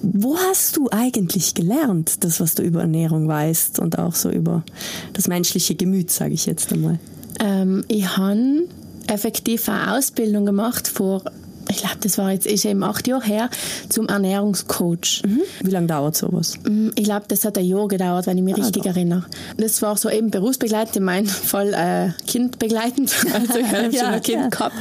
[0.01, 4.63] Wo hast du eigentlich gelernt, das, was du über Ernährung weißt und auch so über
[5.13, 6.99] das menschliche Gemüt, sage ich jetzt einmal?
[7.39, 8.67] Ähm, ich habe
[9.07, 11.23] effektiv eine Ausbildung gemacht vor,
[11.69, 13.49] ich glaube, das war jetzt ist eben acht Jahre her,
[13.89, 15.23] zum Ernährungscoach.
[15.61, 16.53] Wie lange dauert sowas?
[16.67, 18.89] Mm, Ich glaube, das hat ein Jahr gedauert, wenn ich mich Ah, richtig doch.
[18.91, 19.25] erinnere.
[19.57, 23.13] Das war so eben berufsbegleitend, in meinem Fall äh, kindbegleitend.
[23.33, 24.47] Also ich habe Ja, schon ein Kind ja.
[24.49, 24.75] gehabt.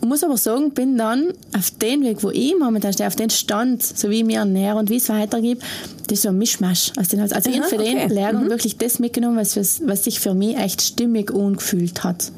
[0.00, 3.30] Und muss aber sagen, bin dann auf den Weg, wo ich momentan stehe, auf den
[3.30, 5.60] Stand, so wie ich mich ernähre und wie ich es weitergebe,
[6.08, 6.92] das ist so ein Mischmasch.
[6.96, 8.12] Also, also ich Aha, habe für den okay.
[8.12, 12.32] Lehrgang wirklich das mitgenommen, was, was, was sich für mich echt stimmig angefühlt hat.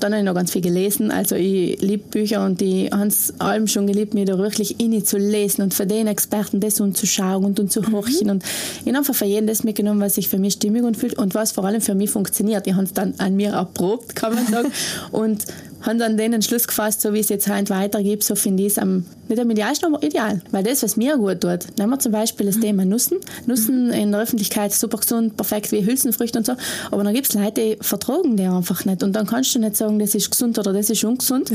[0.00, 1.10] Dann habe ich noch ganz viel gelesen.
[1.10, 5.04] Also ich liebe Bücher und die haben es allem schon geliebt, mir da wirklich inne
[5.04, 8.30] zu lesen und für den Experten das anzuschauen und, und zu horchen.
[8.30, 11.34] Und ich habe einfach für jeden das mitgenommen, was sich für mich stimmig anfühlt und
[11.34, 12.66] was vor allem für mich funktioniert.
[12.66, 14.72] Ich habe es dann an mir erprobt, kann man sagen.
[15.12, 15.44] und
[15.82, 18.78] habe dann den Entschluss gefasst, so wie es jetzt heute weitergebe, so finde ich es
[18.78, 20.42] am, nicht am idealsten, aber ideal.
[20.50, 23.18] Weil das, was mir gut tut, nehmen wir zum Beispiel das Thema Nussen.
[23.46, 26.54] Nussen in der Öffentlichkeit super gesund, perfekt wie Hülsenfrüchte und so.
[26.90, 29.02] Aber dann gibt es Leute, die vertragen die einfach nicht.
[29.02, 31.50] Und dann kannst du nicht sagen, das ist gesund oder das ist ungesund.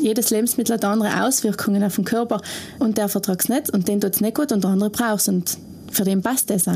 [0.00, 2.40] Jedes Lebensmittel hat andere Auswirkungen auf den Körper.
[2.78, 5.20] Und der vertragt es nicht und den tut es nicht gut und der andere braucht
[5.20, 5.28] es.
[5.28, 5.58] Und
[5.90, 6.74] für den passt das auch.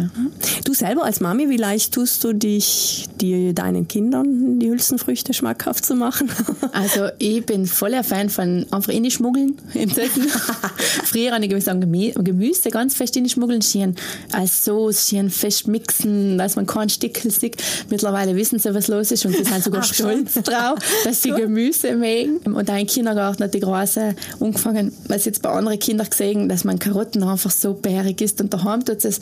[0.64, 5.84] Du selber als Mami, wie leicht tust du dich, die, deinen Kindern die Hülsenfrüchte schmackhaft
[5.84, 6.28] zu machen?
[6.72, 10.26] Also ich bin voller Fan von einfach in die Schmuggeln im Essen.
[11.04, 13.94] Früher habe ich gesagt, Gemü- Gemüse ganz fest in die Schmuggeln schieren.
[14.32, 17.62] Als Sauce schieren, fest mixen, dass man keinen Stickel sieht.
[17.90, 21.30] Mittlerweile wissen sie, was los ist und sie sind sogar Ach, stolz drauf, dass sie
[21.36, 22.38] Gemüse mögen.
[22.38, 26.64] Und auch im Kindergarten hat die Große angefangen, was jetzt bei anderen Kindern gesehen, dass
[26.64, 29.20] man Karotten einfach so bärig ist und daheim tut es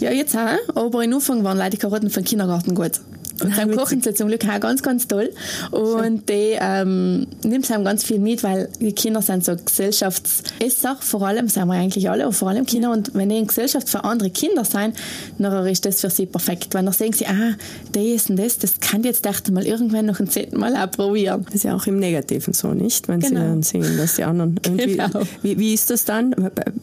[0.00, 3.00] ja, jetzt auch, aber in Anfang waren leider die Karotten vom Kindergarten gut.
[3.42, 5.30] Und dann kochen sie zum Glück auch ganz, ganz toll.
[5.70, 11.22] Und die ähm, nimmt sie ganz viel mit, weil die Kinder sind so Gesellschaftsesser, vor
[11.22, 12.92] allem, sind wir eigentlich alle, aber vor allem Kinder.
[12.92, 14.94] Und wenn die in Gesellschaft für andere Kinder sein,
[15.38, 16.74] dann ist das für sie perfekt.
[16.74, 17.54] Weil dann sehen sie, ah,
[17.92, 21.44] das und das, das kann jetzt dachte mal irgendwann noch ein zehnten Mal auch probieren.
[21.46, 23.08] Das ist ja auch im Negativen so, nicht?
[23.08, 23.40] Wenn sie Genau.
[23.40, 24.96] dann sehen, dass die anderen irgendwie.
[24.96, 25.22] Genau.
[25.42, 26.34] Wie, wie ist das dann?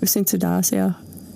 [0.01, 0.95] Sind sie da sehr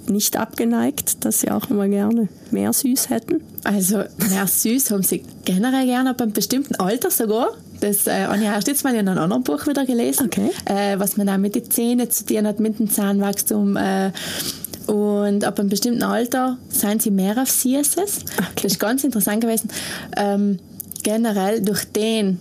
[0.10, 3.41] nicht abgeneigt, dass sie auch mal gerne mehr süß hätten?
[3.63, 7.50] Also, mehr süß haben sie generell gerne, ab einem bestimmten Alter sogar.
[7.80, 10.50] Das äh, habe ich erst jetzt mal in einem anderen Buch wieder gelesen, Okay.
[10.65, 13.76] äh, was man auch mit den Zähnen zu tun hat, mit dem Zahnwachstum.
[13.78, 14.12] Äh,
[14.88, 18.26] und ab einem bestimmten Alter sind sie mehr auf Süßes.
[18.56, 19.70] Das ist ganz interessant gewesen.
[20.15, 20.60] Ähm,
[21.04, 22.39] generell durch den,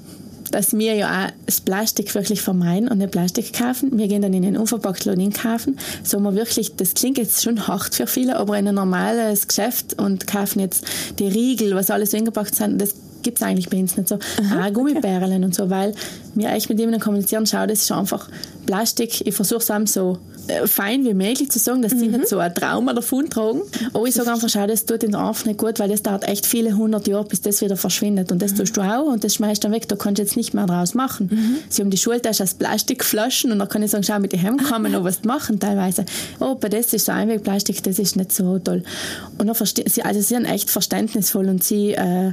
[0.50, 3.98] dass wir ja auch das Plastik wirklich vermeiden und nicht Plastik kaufen.
[3.98, 5.78] Wir gehen dann in den unverpackten Laden kaufen.
[6.02, 10.00] So wir wirklich, das klingt jetzt schon hart für viele, aber in ein normales Geschäft
[10.00, 10.86] und kaufen jetzt
[11.18, 14.16] die Riegel, was alles so eingepackt sind, das gibt es eigentlich bei uns nicht so.
[14.16, 15.94] auch Gummibärlen und so, weil
[16.34, 18.28] wir echt mit jemandem kommunizieren, schau, das ist einfach
[18.66, 19.26] Plastik.
[19.26, 20.18] Ich versuche es einem so
[20.66, 23.62] fein wie möglich zu sagen, dass sie nicht so ein Trauma davon tragen.
[23.92, 26.46] Aber ich sage einfach, schau, das tut den einfach nicht gut, weil das dauert echt
[26.46, 28.32] viele hundert Jahre, bis das wieder verschwindet.
[28.32, 30.54] Und das tust du auch und das schmeißt dann weg, da kannst du jetzt nicht
[30.54, 31.30] mehr draus machen.
[31.68, 34.64] Sie haben die Schultasche aus Plastikflaschen und dann kann ich sagen, schau, mit den Hemden
[34.64, 36.04] kann man noch was machen teilweise.
[36.40, 38.82] Oh, aber das ist so Einwegplastik, das ist nicht so toll.
[39.38, 42.32] Und dann verstehen sie, also sie sind echt verständnisvoll und sie äh,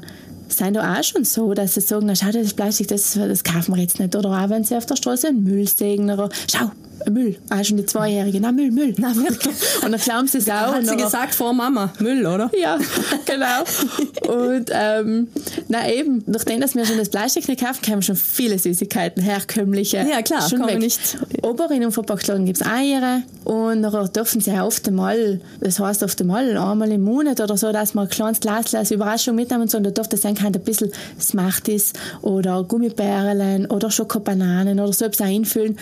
[0.50, 3.76] sind da auch schon so, dass sie sagen, na, schau, das Plastik, das, das kaufen
[3.76, 4.16] wir jetzt nicht.
[4.16, 6.72] Oder auch wenn sie auf der Straße einen Müll sehen, oder schau,
[7.10, 7.38] Müll.
[7.50, 8.94] Auch schon die Zweijährige, na Müll, Müll.
[8.98, 9.56] Na, wirklich?
[9.84, 10.54] Und dann glauben sie es auch.
[10.74, 12.50] Hat und sie gesagt vor Mama, Müll, oder?
[12.60, 12.78] ja,
[13.26, 14.34] genau.
[14.34, 15.28] Und ähm,
[15.68, 19.98] na eben, nachdem dass wir schon das Plastik nicht kaufen, wir schon viele Süßigkeiten, herkömmliche.
[20.10, 20.80] Ja, klar, schon weg.
[20.80, 25.80] nicht- Aber in Unverpacktladen gibt es Eier und dann dürfen sie auch oft einmal, das
[25.80, 29.36] heißt oft einmal einmal im Monat oder so, dass man ein kleines Glas als Überraschung
[29.36, 34.80] mitnehmen und so, und da dürfte sein kann, ein bisschen Smarties oder Gummibärlen oder Schokobananen
[34.80, 35.78] oder so etwas einfüllen.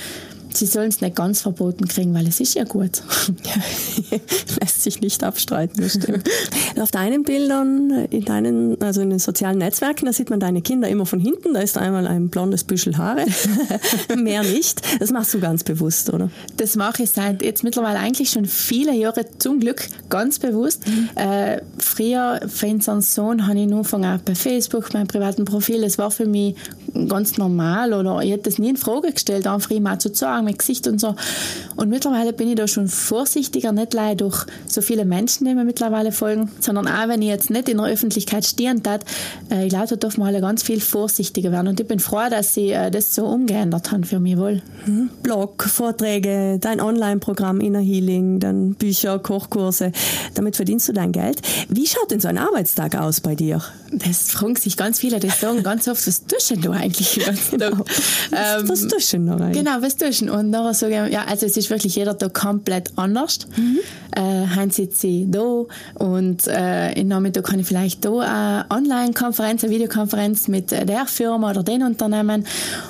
[0.53, 3.01] Sie sollen es nicht ganz verboten kriegen, weil es ist ja gut.
[4.59, 6.29] Lässt sich nicht abstreiten, das stimmt.
[6.79, 10.87] Auf deinen Bildern, in deinen, also in den sozialen Netzwerken, da sieht man deine Kinder
[10.87, 11.53] immer von hinten.
[11.53, 13.25] Da ist einmal ein blondes Büschel Haare,
[14.15, 14.81] mehr nicht.
[14.99, 16.29] Das machst du ganz bewusst, oder?
[16.57, 20.83] Das mache ich seit jetzt mittlerweile eigentlich schon viele Jahre zum Glück ganz bewusst.
[21.15, 25.83] Äh, früher, für unseren Sohn, habe ich nur angefangen, auch bei Facebook, meinem privaten Profil.
[25.83, 26.55] Es war für mich
[27.07, 30.57] ganz normal oder ich hätte das nie in Frage gestellt, einfach immer zu sagen, mein
[30.57, 31.15] Gesicht und so.
[31.75, 35.63] Und mittlerweile bin ich da schon vorsichtiger, nicht leider durch so viele Menschen, die mir
[35.63, 39.05] mittlerweile folgen, sondern auch wenn ich jetzt nicht in der Öffentlichkeit stehen tat,
[39.49, 41.67] äh, ich glaube, da dürfen wir alle ganz viel vorsichtiger werden.
[41.67, 44.61] Und ich bin froh, dass sie äh, das so umgeändert haben für mich wohl.
[44.85, 45.09] Mhm.
[45.23, 49.91] Blog, Vorträge, dein Online-Programm Inner Healing, dann Bücher, Kochkurse.
[50.33, 51.41] Damit verdienst du dein Geld.
[51.69, 53.61] Wie schaut denn so ein Arbeitstag aus bei dir?
[53.91, 57.35] Das fragen sich ganz viele, die sagen ganz oft, was tust du eigentlich Tag?
[57.51, 57.83] Genau.
[58.33, 59.63] Ähm, was tust du noch eigentlich?
[59.63, 60.33] Genau, was tust du?
[60.33, 63.39] Und nachher sage ich, ja, also es ist wirklich jeder Tag komplett anders.
[63.55, 63.79] Mhm.
[64.15, 65.63] Äh, heute sitze ich da
[65.95, 71.51] und äh, im Nachmittag kann ich vielleicht da eine Online-Konferenz, eine Videokonferenz mit der Firma
[71.51, 72.45] oder den Unternehmen.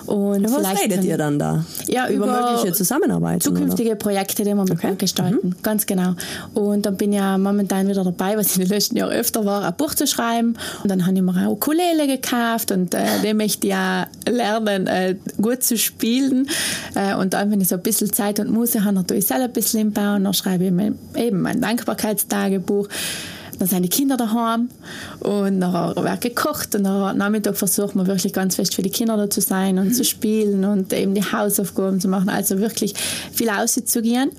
[0.07, 1.63] Und ja, was redet ihr dann da?
[1.87, 3.43] Ja, über, über mögliche Zusammenarbeit.
[3.43, 3.99] Zukünftige oder?
[3.99, 4.95] Projekte, die wir mit okay.
[4.97, 5.49] gestalten.
[5.49, 5.55] Mhm.
[5.61, 6.15] Ganz genau.
[6.53, 9.63] Und dann bin ich ja momentan wieder dabei, was in den letzten Jahren öfter war,
[9.63, 10.57] ein Buch zu schreiben.
[10.81, 14.87] Und dann habe ich mir auch Ukulele gekauft und äh, den möchte ich ja lernen,
[14.87, 16.47] äh, gut zu spielen.
[16.95, 19.27] Äh, und dann, wenn ich so ein bisschen Zeit und Muse habe, dann tue ich
[19.27, 22.87] selber ein bisschen im Bauen, dann schreibe ich mir eben mein Dankbarkeitstagebuch
[23.69, 24.69] dann die Kinder daheim
[25.19, 29.17] und nachher wird gekocht und am Nachmittag versucht man wirklich ganz fest für die Kinder
[29.17, 29.93] da zu sein und mhm.
[29.93, 32.95] zu spielen und eben die Hausaufgaben zu machen, also wirklich
[33.31, 34.31] viel auszugehen.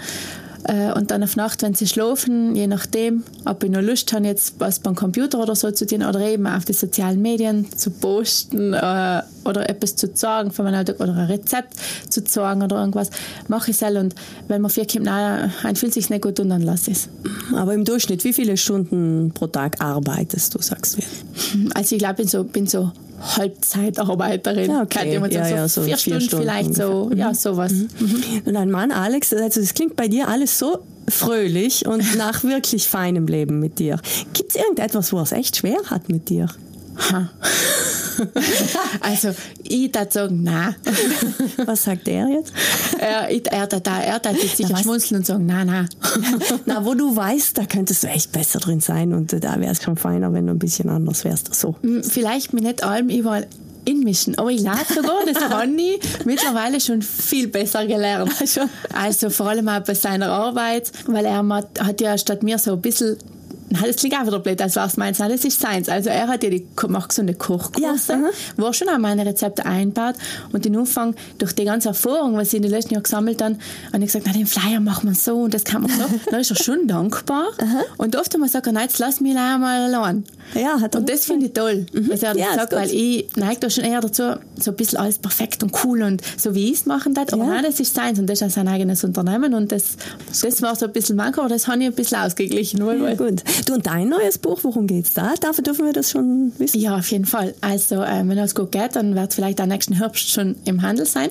[0.65, 4.27] Äh, und dann auf Nacht, wenn sie schlafen, je nachdem, ob ich noch Lust habe,
[4.27, 7.91] jetzt was beim Computer oder so zu tun oder eben auf die sozialen Medien zu
[7.91, 11.75] posten äh, oder etwas zu sagen von meinem Alltag oder ein Rezept
[12.09, 13.11] zu sagen oder irgendwas,
[13.49, 14.15] mache ich es und
[14.49, 17.09] wenn man vier kommt, nein, ein fühlt sich nicht gut und dann lasse ich es.
[17.55, 21.03] Aber im Durchschnitt, wie viele Stunden pro Tag arbeitest du, sagst du?
[21.75, 24.71] Also ich glaube, ich bin so, bin so Halbzeitarbeiterin.
[24.71, 25.15] Ja, okay.
[25.15, 26.87] Ja, so, ja, so vier, vier Stunden, Stunden, vielleicht ungefähr.
[26.87, 27.17] so, mhm.
[27.17, 27.73] ja, sowas.
[27.73, 27.89] Mhm.
[28.45, 32.89] Und dein Mann Alex, also das klingt bei dir alles so fröhlich und nach wirklich
[32.89, 33.99] feinem Leben mit dir.
[34.33, 36.49] Gibt es irgendetwas, wo er es echt schwer hat mit dir?
[36.97, 37.31] Ha.
[39.01, 40.75] also, ich würde sagen, nein.
[41.65, 42.53] Was sagt er jetzt?
[42.99, 45.89] Er, er, da, er da jetzt sicher schmunzeln und sagen, nein, nein.
[46.67, 49.83] Na, wo du weißt, da könntest du echt besser drin sein und da wäre es
[49.83, 51.55] schon feiner, wenn du ein bisschen anders wärst.
[51.55, 51.77] So.
[52.03, 53.47] Vielleicht mit nicht allem überall
[53.85, 54.39] inmischen.
[54.39, 58.33] Aber ich lade sogar, das habe ich mittlerweile schon viel besser gelernt.
[58.93, 62.81] Also vor allem auch bei seiner Arbeit, weil er hat ja statt mir so ein
[62.81, 63.17] bisschen
[63.81, 64.97] Das klingt auch wieder blöd, als was.
[64.97, 65.89] Nein, das ist seins.
[65.89, 69.25] Also er hat ja die, macht so eine Kochkurse, ja, wo er schon auch meine
[69.25, 70.15] Rezepte einbaut.
[70.53, 73.57] Und den Anfang, durch die ganze Erfahrung, was ich in den letzten Jahren gesammelt habe,
[73.93, 76.05] habe ich gesagt, na, den Flyer machen wir so und das kann man so.
[76.31, 77.49] dann ist er schon dankbar.
[77.59, 77.83] Aha.
[77.99, 80.25] Und oft haben wir gesagt, nein, jetzt lass mich einmal allein.
[80.55, 82.09] Ja, hat er und das finde ich toll, mhm.
[82.09, 84.99] dass er das ja, sagt, weil ich neige da schon eher dazu, so ein bisschen
[84.99, 87.33] alles perfekt und cool und so wie ich es machen darf.
[87.33, 87.51] Aber ja.
[87.51, 89.97] nein, das ist seins und das ist sein eigenes Unternehmen und das,
[90.43, 92.85] das war so ein bisschen manko, aber das habe ich ein bisschen ausgeglichen.
[92.87, 93.43] Ja, gut.
[93.67, 95.35] Du, und dein neues Buch, worum geht es da?
[95.41, 96.81] Dafür dürfen wir das schon wissen?
[96.81, 97.55] Ja, auf jeden Fall.
[97.61, 100.83] Also, äh, wenn es gut geht, dann wird es vielleicht am nächsten Herbst schon im
[100.83, 101.31] Handel sein.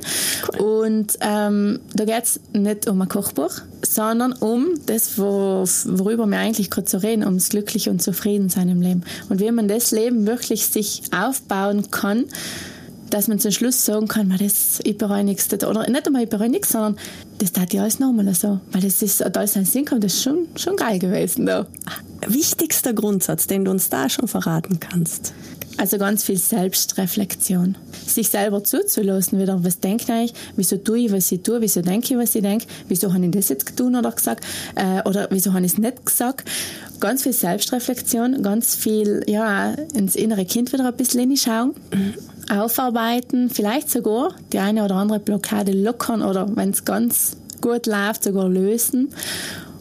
[0.60, 0.86] Cool.
[0.86, 3.52] Und ähm, da geht es nicht um ein Kochbuch,
[3.86, 8.70] sondern um das, wo, worüber wir eigentlich gerade so reden, ums glückliche und zufrieden sein
[8.70, 9.04] im Leben.
[9.30, 12.26] Und wie man das Leben wirklich sich aufbauen kann,
[13.14, 14.80] dass man zum Schluss sagen kann, man, das,
[15.24, 15.54] nichts.
[15.54, 16.98] Oder nicht einmal ich bereue nichts, sondern
[17.38, 18.60] das tat ja alles nochmal so.
[18.72, 21.46] Weil das ist, da ist ein Sinn kommt, das ist schon, schon geil gewesen.
[21.46, 21.68] Da.
[22.28, 25.34] Wichtigster Grundsatz, den du uns da schon verraten kannst.
[25.78, 27.78] Also ganz viel Selbstreflexion.
[28.06, 31.82] Sich selber zuzulassen, wieder, was denke ich eigentlich, wieso tue ich, was ich tue, wieso
[31.82, 34.46] denke ich, was ich denke, wieso habe ich das jetzt getan oder gesagt,
[34.76, 36.48] äh, oder wieso habe ich es nicht gesagt.
[37.02, 41.74] Ganz viel Selbstreflexion, ganz viel, ja, ins innere Kind wieder ein bisschen hinschauen.
[42.50, 48.24] Aufarbeiten, vielleicht sogar die eine oder andere Blockade lockern oder wenn es ganz gut läuft,
[48.24, 49.10] sogar lösen.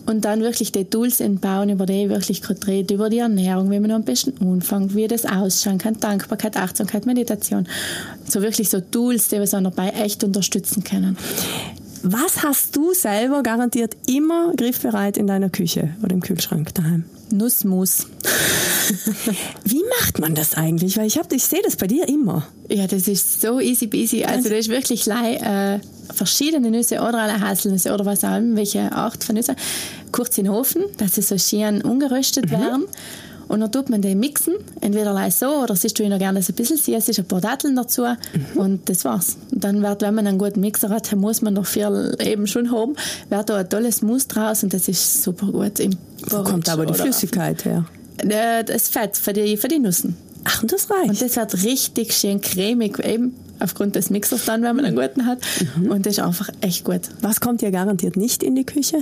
[0.07, 3.71] Und dann wirklich die Tools entbauen, über die ich wirklich gerade rede, über die Ernährung,
[3.71, 7.69] wie man am besten anfängt, wie das ausschauen kann, Dankbarkeit, Achtsamkeit, Meditation.
[8.27, 11.17] So wirklich so Tools, die wir so dabei echt unterstützen können.
[12.03, 17.05] Was hast du selber garantiert immer griffbereit in deiner Küche oder im Kühlschrank daheim?
[17.31, 18.07] Nussmus.
[19.65, 20.97] Wie macht man das eigentlich?
[20.97, 22.47] Weil ich, hab, ich sehe das bei dir immer.
[22.69, 24.25] Ja, das ist so easy peasy.
[24.25, 25.79] Also das ist wirklich äh,
[26.13, 29.55] verschiedene Nüsse oder alle Haselnüsse oder was auch immer, welche Art von Nüsse,
[30.11, 32.51] kurz in den Ofen, dass sie so schön ungeröstet mhm.
[32.51, 32.85] werden.
[33.51, 36.77] Und dann tut man den mixen, entweder so oder siehst du noch gerne ein bisschen
[36.77, 38.61] ist ein paar Datteln dazu mhm.
[38.61, 39.39] und das war's.
[39.51, 42.71] Und dann wird, wenn man einen guten Mixer hat, muss man noch viel eben schon
[42.71, 42.95] haben,
[43.29, 45.81] wird da ein tolles Mousse draus und das ist super gut.
[45.81, 45.97] Im
[46.29, 47.87] Wo kommt aber die Flüssigkeit her?
[48.19, 50.17] Äh, das Fett für die, für die Nüssen.
[50.45, 51.09] Ach, und das reicht.
[51.09, 55.27] Und das wird richtig schön cremig, eben aufgrund des Mixers dann, wenn man einen guten
[55.27, 55.41] hat.
[55.77, 55.91] Mhm.
[55.91, 57.01] Und das ist einfach echt gut.
[57.20, 58.99] Was kommt ja garantiert nicht in die Küche?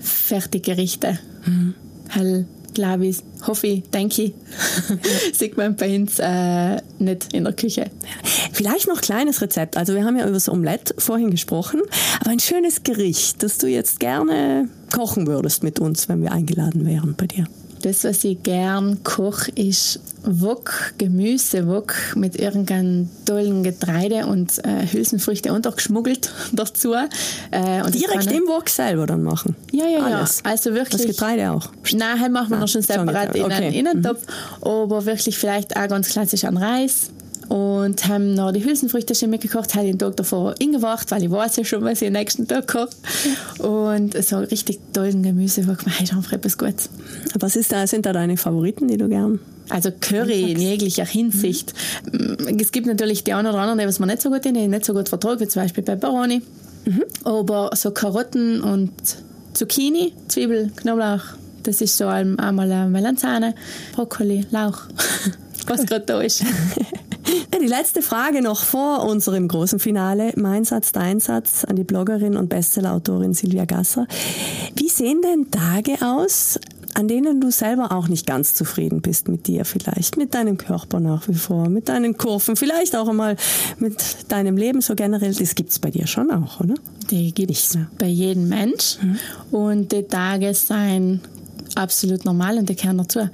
[0.00, 1.20] Fertiggerichte.
[1.46, 1.74] Mhm.
[2.08, 4.34] Hell glaube ich, hoffe ich, denke ich,
[5.32, 7.90] sieht man bei uns äh, nicht in der Küche.
[8.52, 9.76] Vielleicht noch kleines Rezept.
[9.76, 11.80] Also wir haben ja über das Omelette vorhin gesprochen,
[12.20, 16.86] aber ein schönes Gericht, das du jetzt gerne kochen würdest mit uns, wenn wir eingeladen
[16.86, 17.46] wären bei dir.
[17.82, 24.86] Das, was ich gern koche, ist Wok, Gemüse, Wok mit irgendeinem tollen Getreide und äh,
[24.86, 26.94] Hülsenfrüchte untergeschmuggelt dazu.
[26.94, 29.56] Äh, und Direkt im Wok selber dann machen?
[29.72, 30.42] Ja, ja, Alles.
[30.44, 30.50] ja.
[30.50, 31.02] Also wirklich.
[31.02, 31.70] Das Getreide auch?
[31.92, 34.20] Nein, halt machen wir ah, noch schon separat in einen Innentopf.
[34.60, 34.66] Mhm.
[34.68, 37.10] Aber wirklich vielleicht auch ganz klassisch an Reis
[37.52, 41.56] und haben noch die Hülsenfrüchte schon mitgekocht, habe den Tag davor eingewacht, weil ich weiß
[41.56, 42.88] ja schon, was ich am nächsten Tag koche.
[43.58, 46.88] Und so richtig tollen Gemüse, wo ich mir einfach etwas Gutes.
[47.38, 49.38] Was ist da, sind da deine Favoriten, die du gern
[49.68, 51.74] also Curry in jeglicher Hinsicht.
[52.10, 52.58] Mhm.
[52.58, 54.84] Es gibt natürlich die einen oder anderen, die was man nicht so gut in, nicht
[54.84, 56.40] so gut vertragen, wie zum Beispiel Pepperoni.
[56.86, 57.04] Mhm.
[57.24, 58.92] Aber so Karotten und
[59.52, 61.22] Zucchini, Zwiebel, Knoblauch,
[61.62, 63.54] das ist so einmal Melanzane,
[63.94, 64.80] Brokkoli, Lauch,
[65.66, 66.44] was gerade da ist.
[67.32, 70.32] Die letzte Frage noch vor unserem großen Finale.
[70.36, 74.06] Mein Satz, dein Satz an die Bloggerin und Bestsellerautorin Silvia Gasser.
[74.74, 76.58] Wie sehen denn Tage aus,
[76.94, 81.00] an denen du selber auch nicht ganz zufrieden bist mit dir vielleicht, mit deinem Körper
[81.00, 83.36] nach wie vor, mit deinen Kurven, vielleicht auch einmal
[83.78, 83.96] mit
[84.28, 85.32] deinem Leben so generell.
[85.32, 86.74] Das gibt es bei dir schon auch, oder?
[87.10, 88.98] Die gibt es bei jedem Mensch.
[89.00, 89.18] Mhm.
[89.56, 91.20] Und die Tage seien
[91.74, 93.28] absolut normal und die gehören dazu.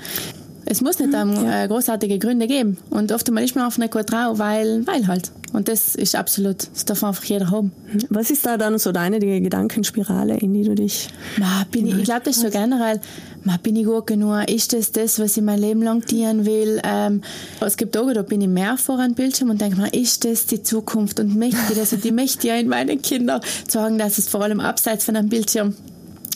[0.70, 1.66] Es muss nicht um, ja.
[1.66, 2.76] großartige Gründe geben.
[2.90, 5.32] Und oft ist man einfach nicht gut drauf, weil, weil halt.
[5.54, 7.72] Und das ist absolut, das darf einfach jeder haben.
[8.10, 11.08] Was ist da dann so deine die Gedankenspirale, in die du dich.
[11.38, 13.00] Ma, bin ich ich glaube, das ist so generell,
[13.44, 14.46] ma, bin ich gut genug?
[14.50, 16.82] Ist das das, was ich mein Leben lang dienen will?
[16.84, 17.22] Ähm,
[17.60, 20.44] es gibt Tage, da bin ich mehr vor einem Bildschirm und denke mir, ist das
[20.44, 21.18] die Zukunft?
[21.18, 21.94] Und möchte ich das?
[21.94, 25.30] Und ich möchte ja in meinen Kindern sagen, dass es vor allem abseits von einem
[25.30, 25.74] Bildschirm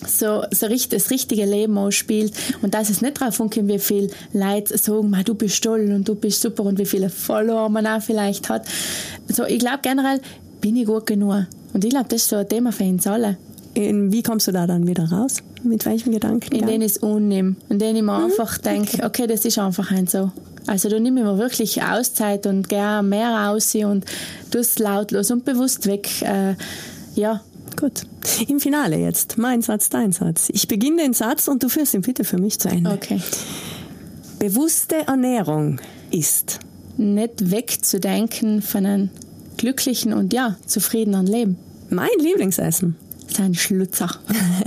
[0.06, 2.32] so, so richtig, das richtige Leben ausspielt
[2.62, 6.14] und dass es nicht darauf ankommt, wie viel Leute sagen, du bist toll und du
[6.14, 8.66] bist super und wie viele Follower man auch vielleicht hat.
[9.28, 10.20] So, ich glaube generell
[10.60, 13.36] bin ich gut genug und ich glaube, das ist so ein Thema für uns alle.
[13.74, 15.38] In, wie kommst du da dann wieder raus?
[15.62, 16.54] Mit welchen Gedanken?
[16.54, 17.56] In denen ich es unnehme.
[17.70, 18.24] In denen ich mir mhm.
[18.24, 19.06] einfach denke, okay.
[19.06, 20.30] okay, das ist einfach ein so.
[20.66, 24.04] Also da nehme ich mir wirklich Auszeit und gehe mehr aus und
[24.54, 26.08] es lautlos und bewusst weg.
[26.22, 26.54] Äh,
[27.14, 27.40] ja,
[27.76, 28.02] Gut.
[28.48, 29.38] Im Finale jetzt.
[29.38, 30.48] Mein Satz, dein Satz.
[30.52, 32.90] Ich beginne den Satz und du führst ihn bitte für mich zu Ende.
[32.90, 33.20] Okay.
[34.38, 36.60] Bewusste Ernährung ist
[36.96, 39.10] nicht wegzudenken von einem
[39.56, 41.58] glücklichen und ja, zufriedenen Leben.
[41.90, 42.96] Mein Lieblingsessen.
[43.28, 44.08] Sein Schlutzer.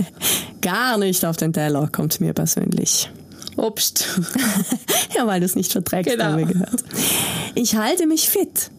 [0.62, 3.10] Gar nicht auf den Teller, kommt mir persönlich.
[3.56, 4.06] Obst.
[5.16, 6.24] ja, weil du es nicht verträgst, genau.
[6.24, 6.84] haben wir gehört.
[7.54, 8.70] Ich halte mich fit.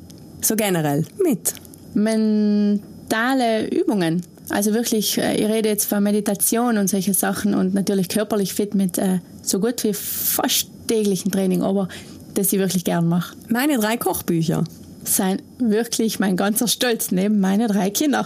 [0.42, 1.06] So generell.
[1.24, 1.54] Mit.
[1.94, 4.22] Mein mentale Übungen.
[4.50, 8.76] Also wirklich, äh, ich rede jetzt von Meditation und solche Sachen und natürlich körperlich fit
[8.76, 11.88] mit äh, so gut wie fast täglichen Training, aber
[12.34, 13.36] das ich wirklich gern mache.
[13.50, 14.64] Meine drei Kochbücher
[15.04, 18.26] seien wirklich mein ganzer Stolz neben meine drei Kinder.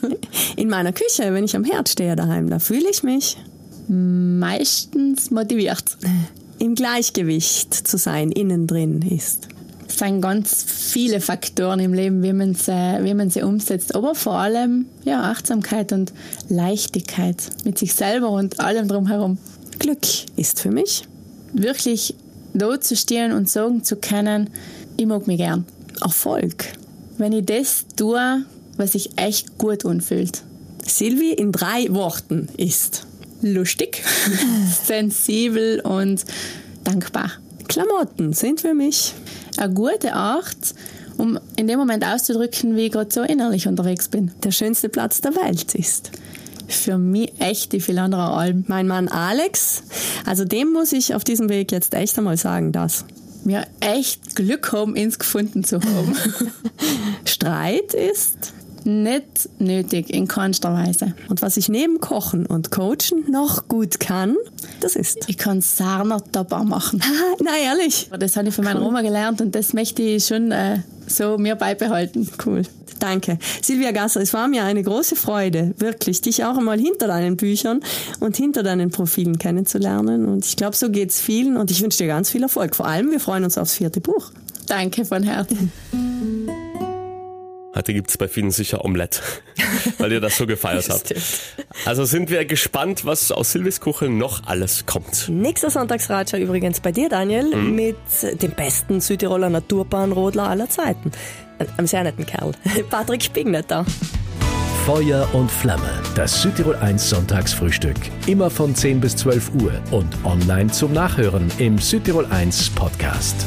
[0.56, 3.36] In meiner Küche, wenn ich am Herd stehe daheim, da fühle ich mich
[3.88, 5.96] meistens motiviert.
[6.58, 9.48] Im Gleichgewicht zu sein, innen drin ist
[9.98, 13.94] sind ganz viele Faktoren im Leben, wie man sie, wie man sie umsetzt.
[13.94, 16.12] Aber vor allem ja, Achtsamkeit und
[16.48, 19.38] Leichtigkeit mit sich selber und allem drumherum.
[19.78, 21.04] Glück ist für mich
[21.52, 22.14] wirklich
[22.52, 24.50] da zu stehen und sagen zu können,
[24.96, 25.64] ich mag mich gern.
[26.00, 26.66] Erfolg.
[27.18, 28.44] Wenn ich das tue,
[28.76, 30.42] was sich echt gut anfühlt.
[30.86, 33.06] Silvi in drei Worten ist
[33.42, 34.02] lustig,
[34.86, 36.24] sensibel und
[36.82, 37.30] dankbar.
[37.68, 39.14] Klamotten sind für mich
[39.56, 40.74] eine gute Art,
[41.16, 44.32] um in dem Moment auszudrücken, wie ich gerade so innerlich unterwegs bin.
[44.42, 46.10] Der schönste Platz der Welt ist.
[46.66, 48.64] Für mich echt die viel andere Alben.
[48.68, 49.82] Mein Mann Alex,
[50.24, 53.04] also dem muss ich auf diesem Weg jetzt echt einmal sagen, dass
[53.44, 56.16] wir echt Glück haben, ins gefunden zu haben.
[57.26, 58.54] Streit ist
[58.84, 61.14] nicht nötig, in keinster Weise.
[61.28, 64.36] Und was ich neben Kochen und Coachen noch gut kann,
[64.80, 65.28] das ist.
[65.28, 67.02] Ich kann Sarner dabei machen.
[67.42, 68.10] na ehrlich.
[68.18, 71.56] Das habe ich von meiner Oma gelernt und das möchte ich schon äh, so mir
[71.56, 72.28] beibehalten.
[72.44, 72.62] Cool.
[72.98, 73.38] Danke.
[73.60, 77.80] Silvia Gasser, es war mir eine große Freude, wirklich, dich auch einmal hinter deinen Büchern
[78.20, 80.26] und hinter deinen Profilen kennenzulernen.
[80.26, 82.76] Und ich glaube, so geht es vielen und ich wünsche dir ganz viel Erfolg.
[82.76, 84.30] Vor allem, wir freuen uns aufs vierte Buch.
[84.66, 85.72] Danke von Herzen.
[87.74, 89.20] Heute gibt es bei vielen sicher Omelette,
[89.98, 91.14] weil ihr das so gefeiert habt.
[91.84, 95.28] Also sind wir gespannt, was aus Silvis Kuchel noch alles kommt.
[95.28, 97.74] Nächster Sonntagsratscher übrigens bei dir, Daniel, mhm.
[97.74, 97.96] mit
[98.42, 101.10] dem besten Südtiroler Naturbahnrodler aller Zeiten.
[101.76, 102.52] Einem sehr netten Kerl.
[102.90, 103.84] Patrick Spignetter.
[104.86, 106.02] Feuer und Flamme.
[106.14, 107.96] Das Südtirol 1 Sonntagsfrühstück.
[108.26, 113.46] Immer von 10 bis 12 Uhr und online zum Nachhören im Südtirol 1 Podcast.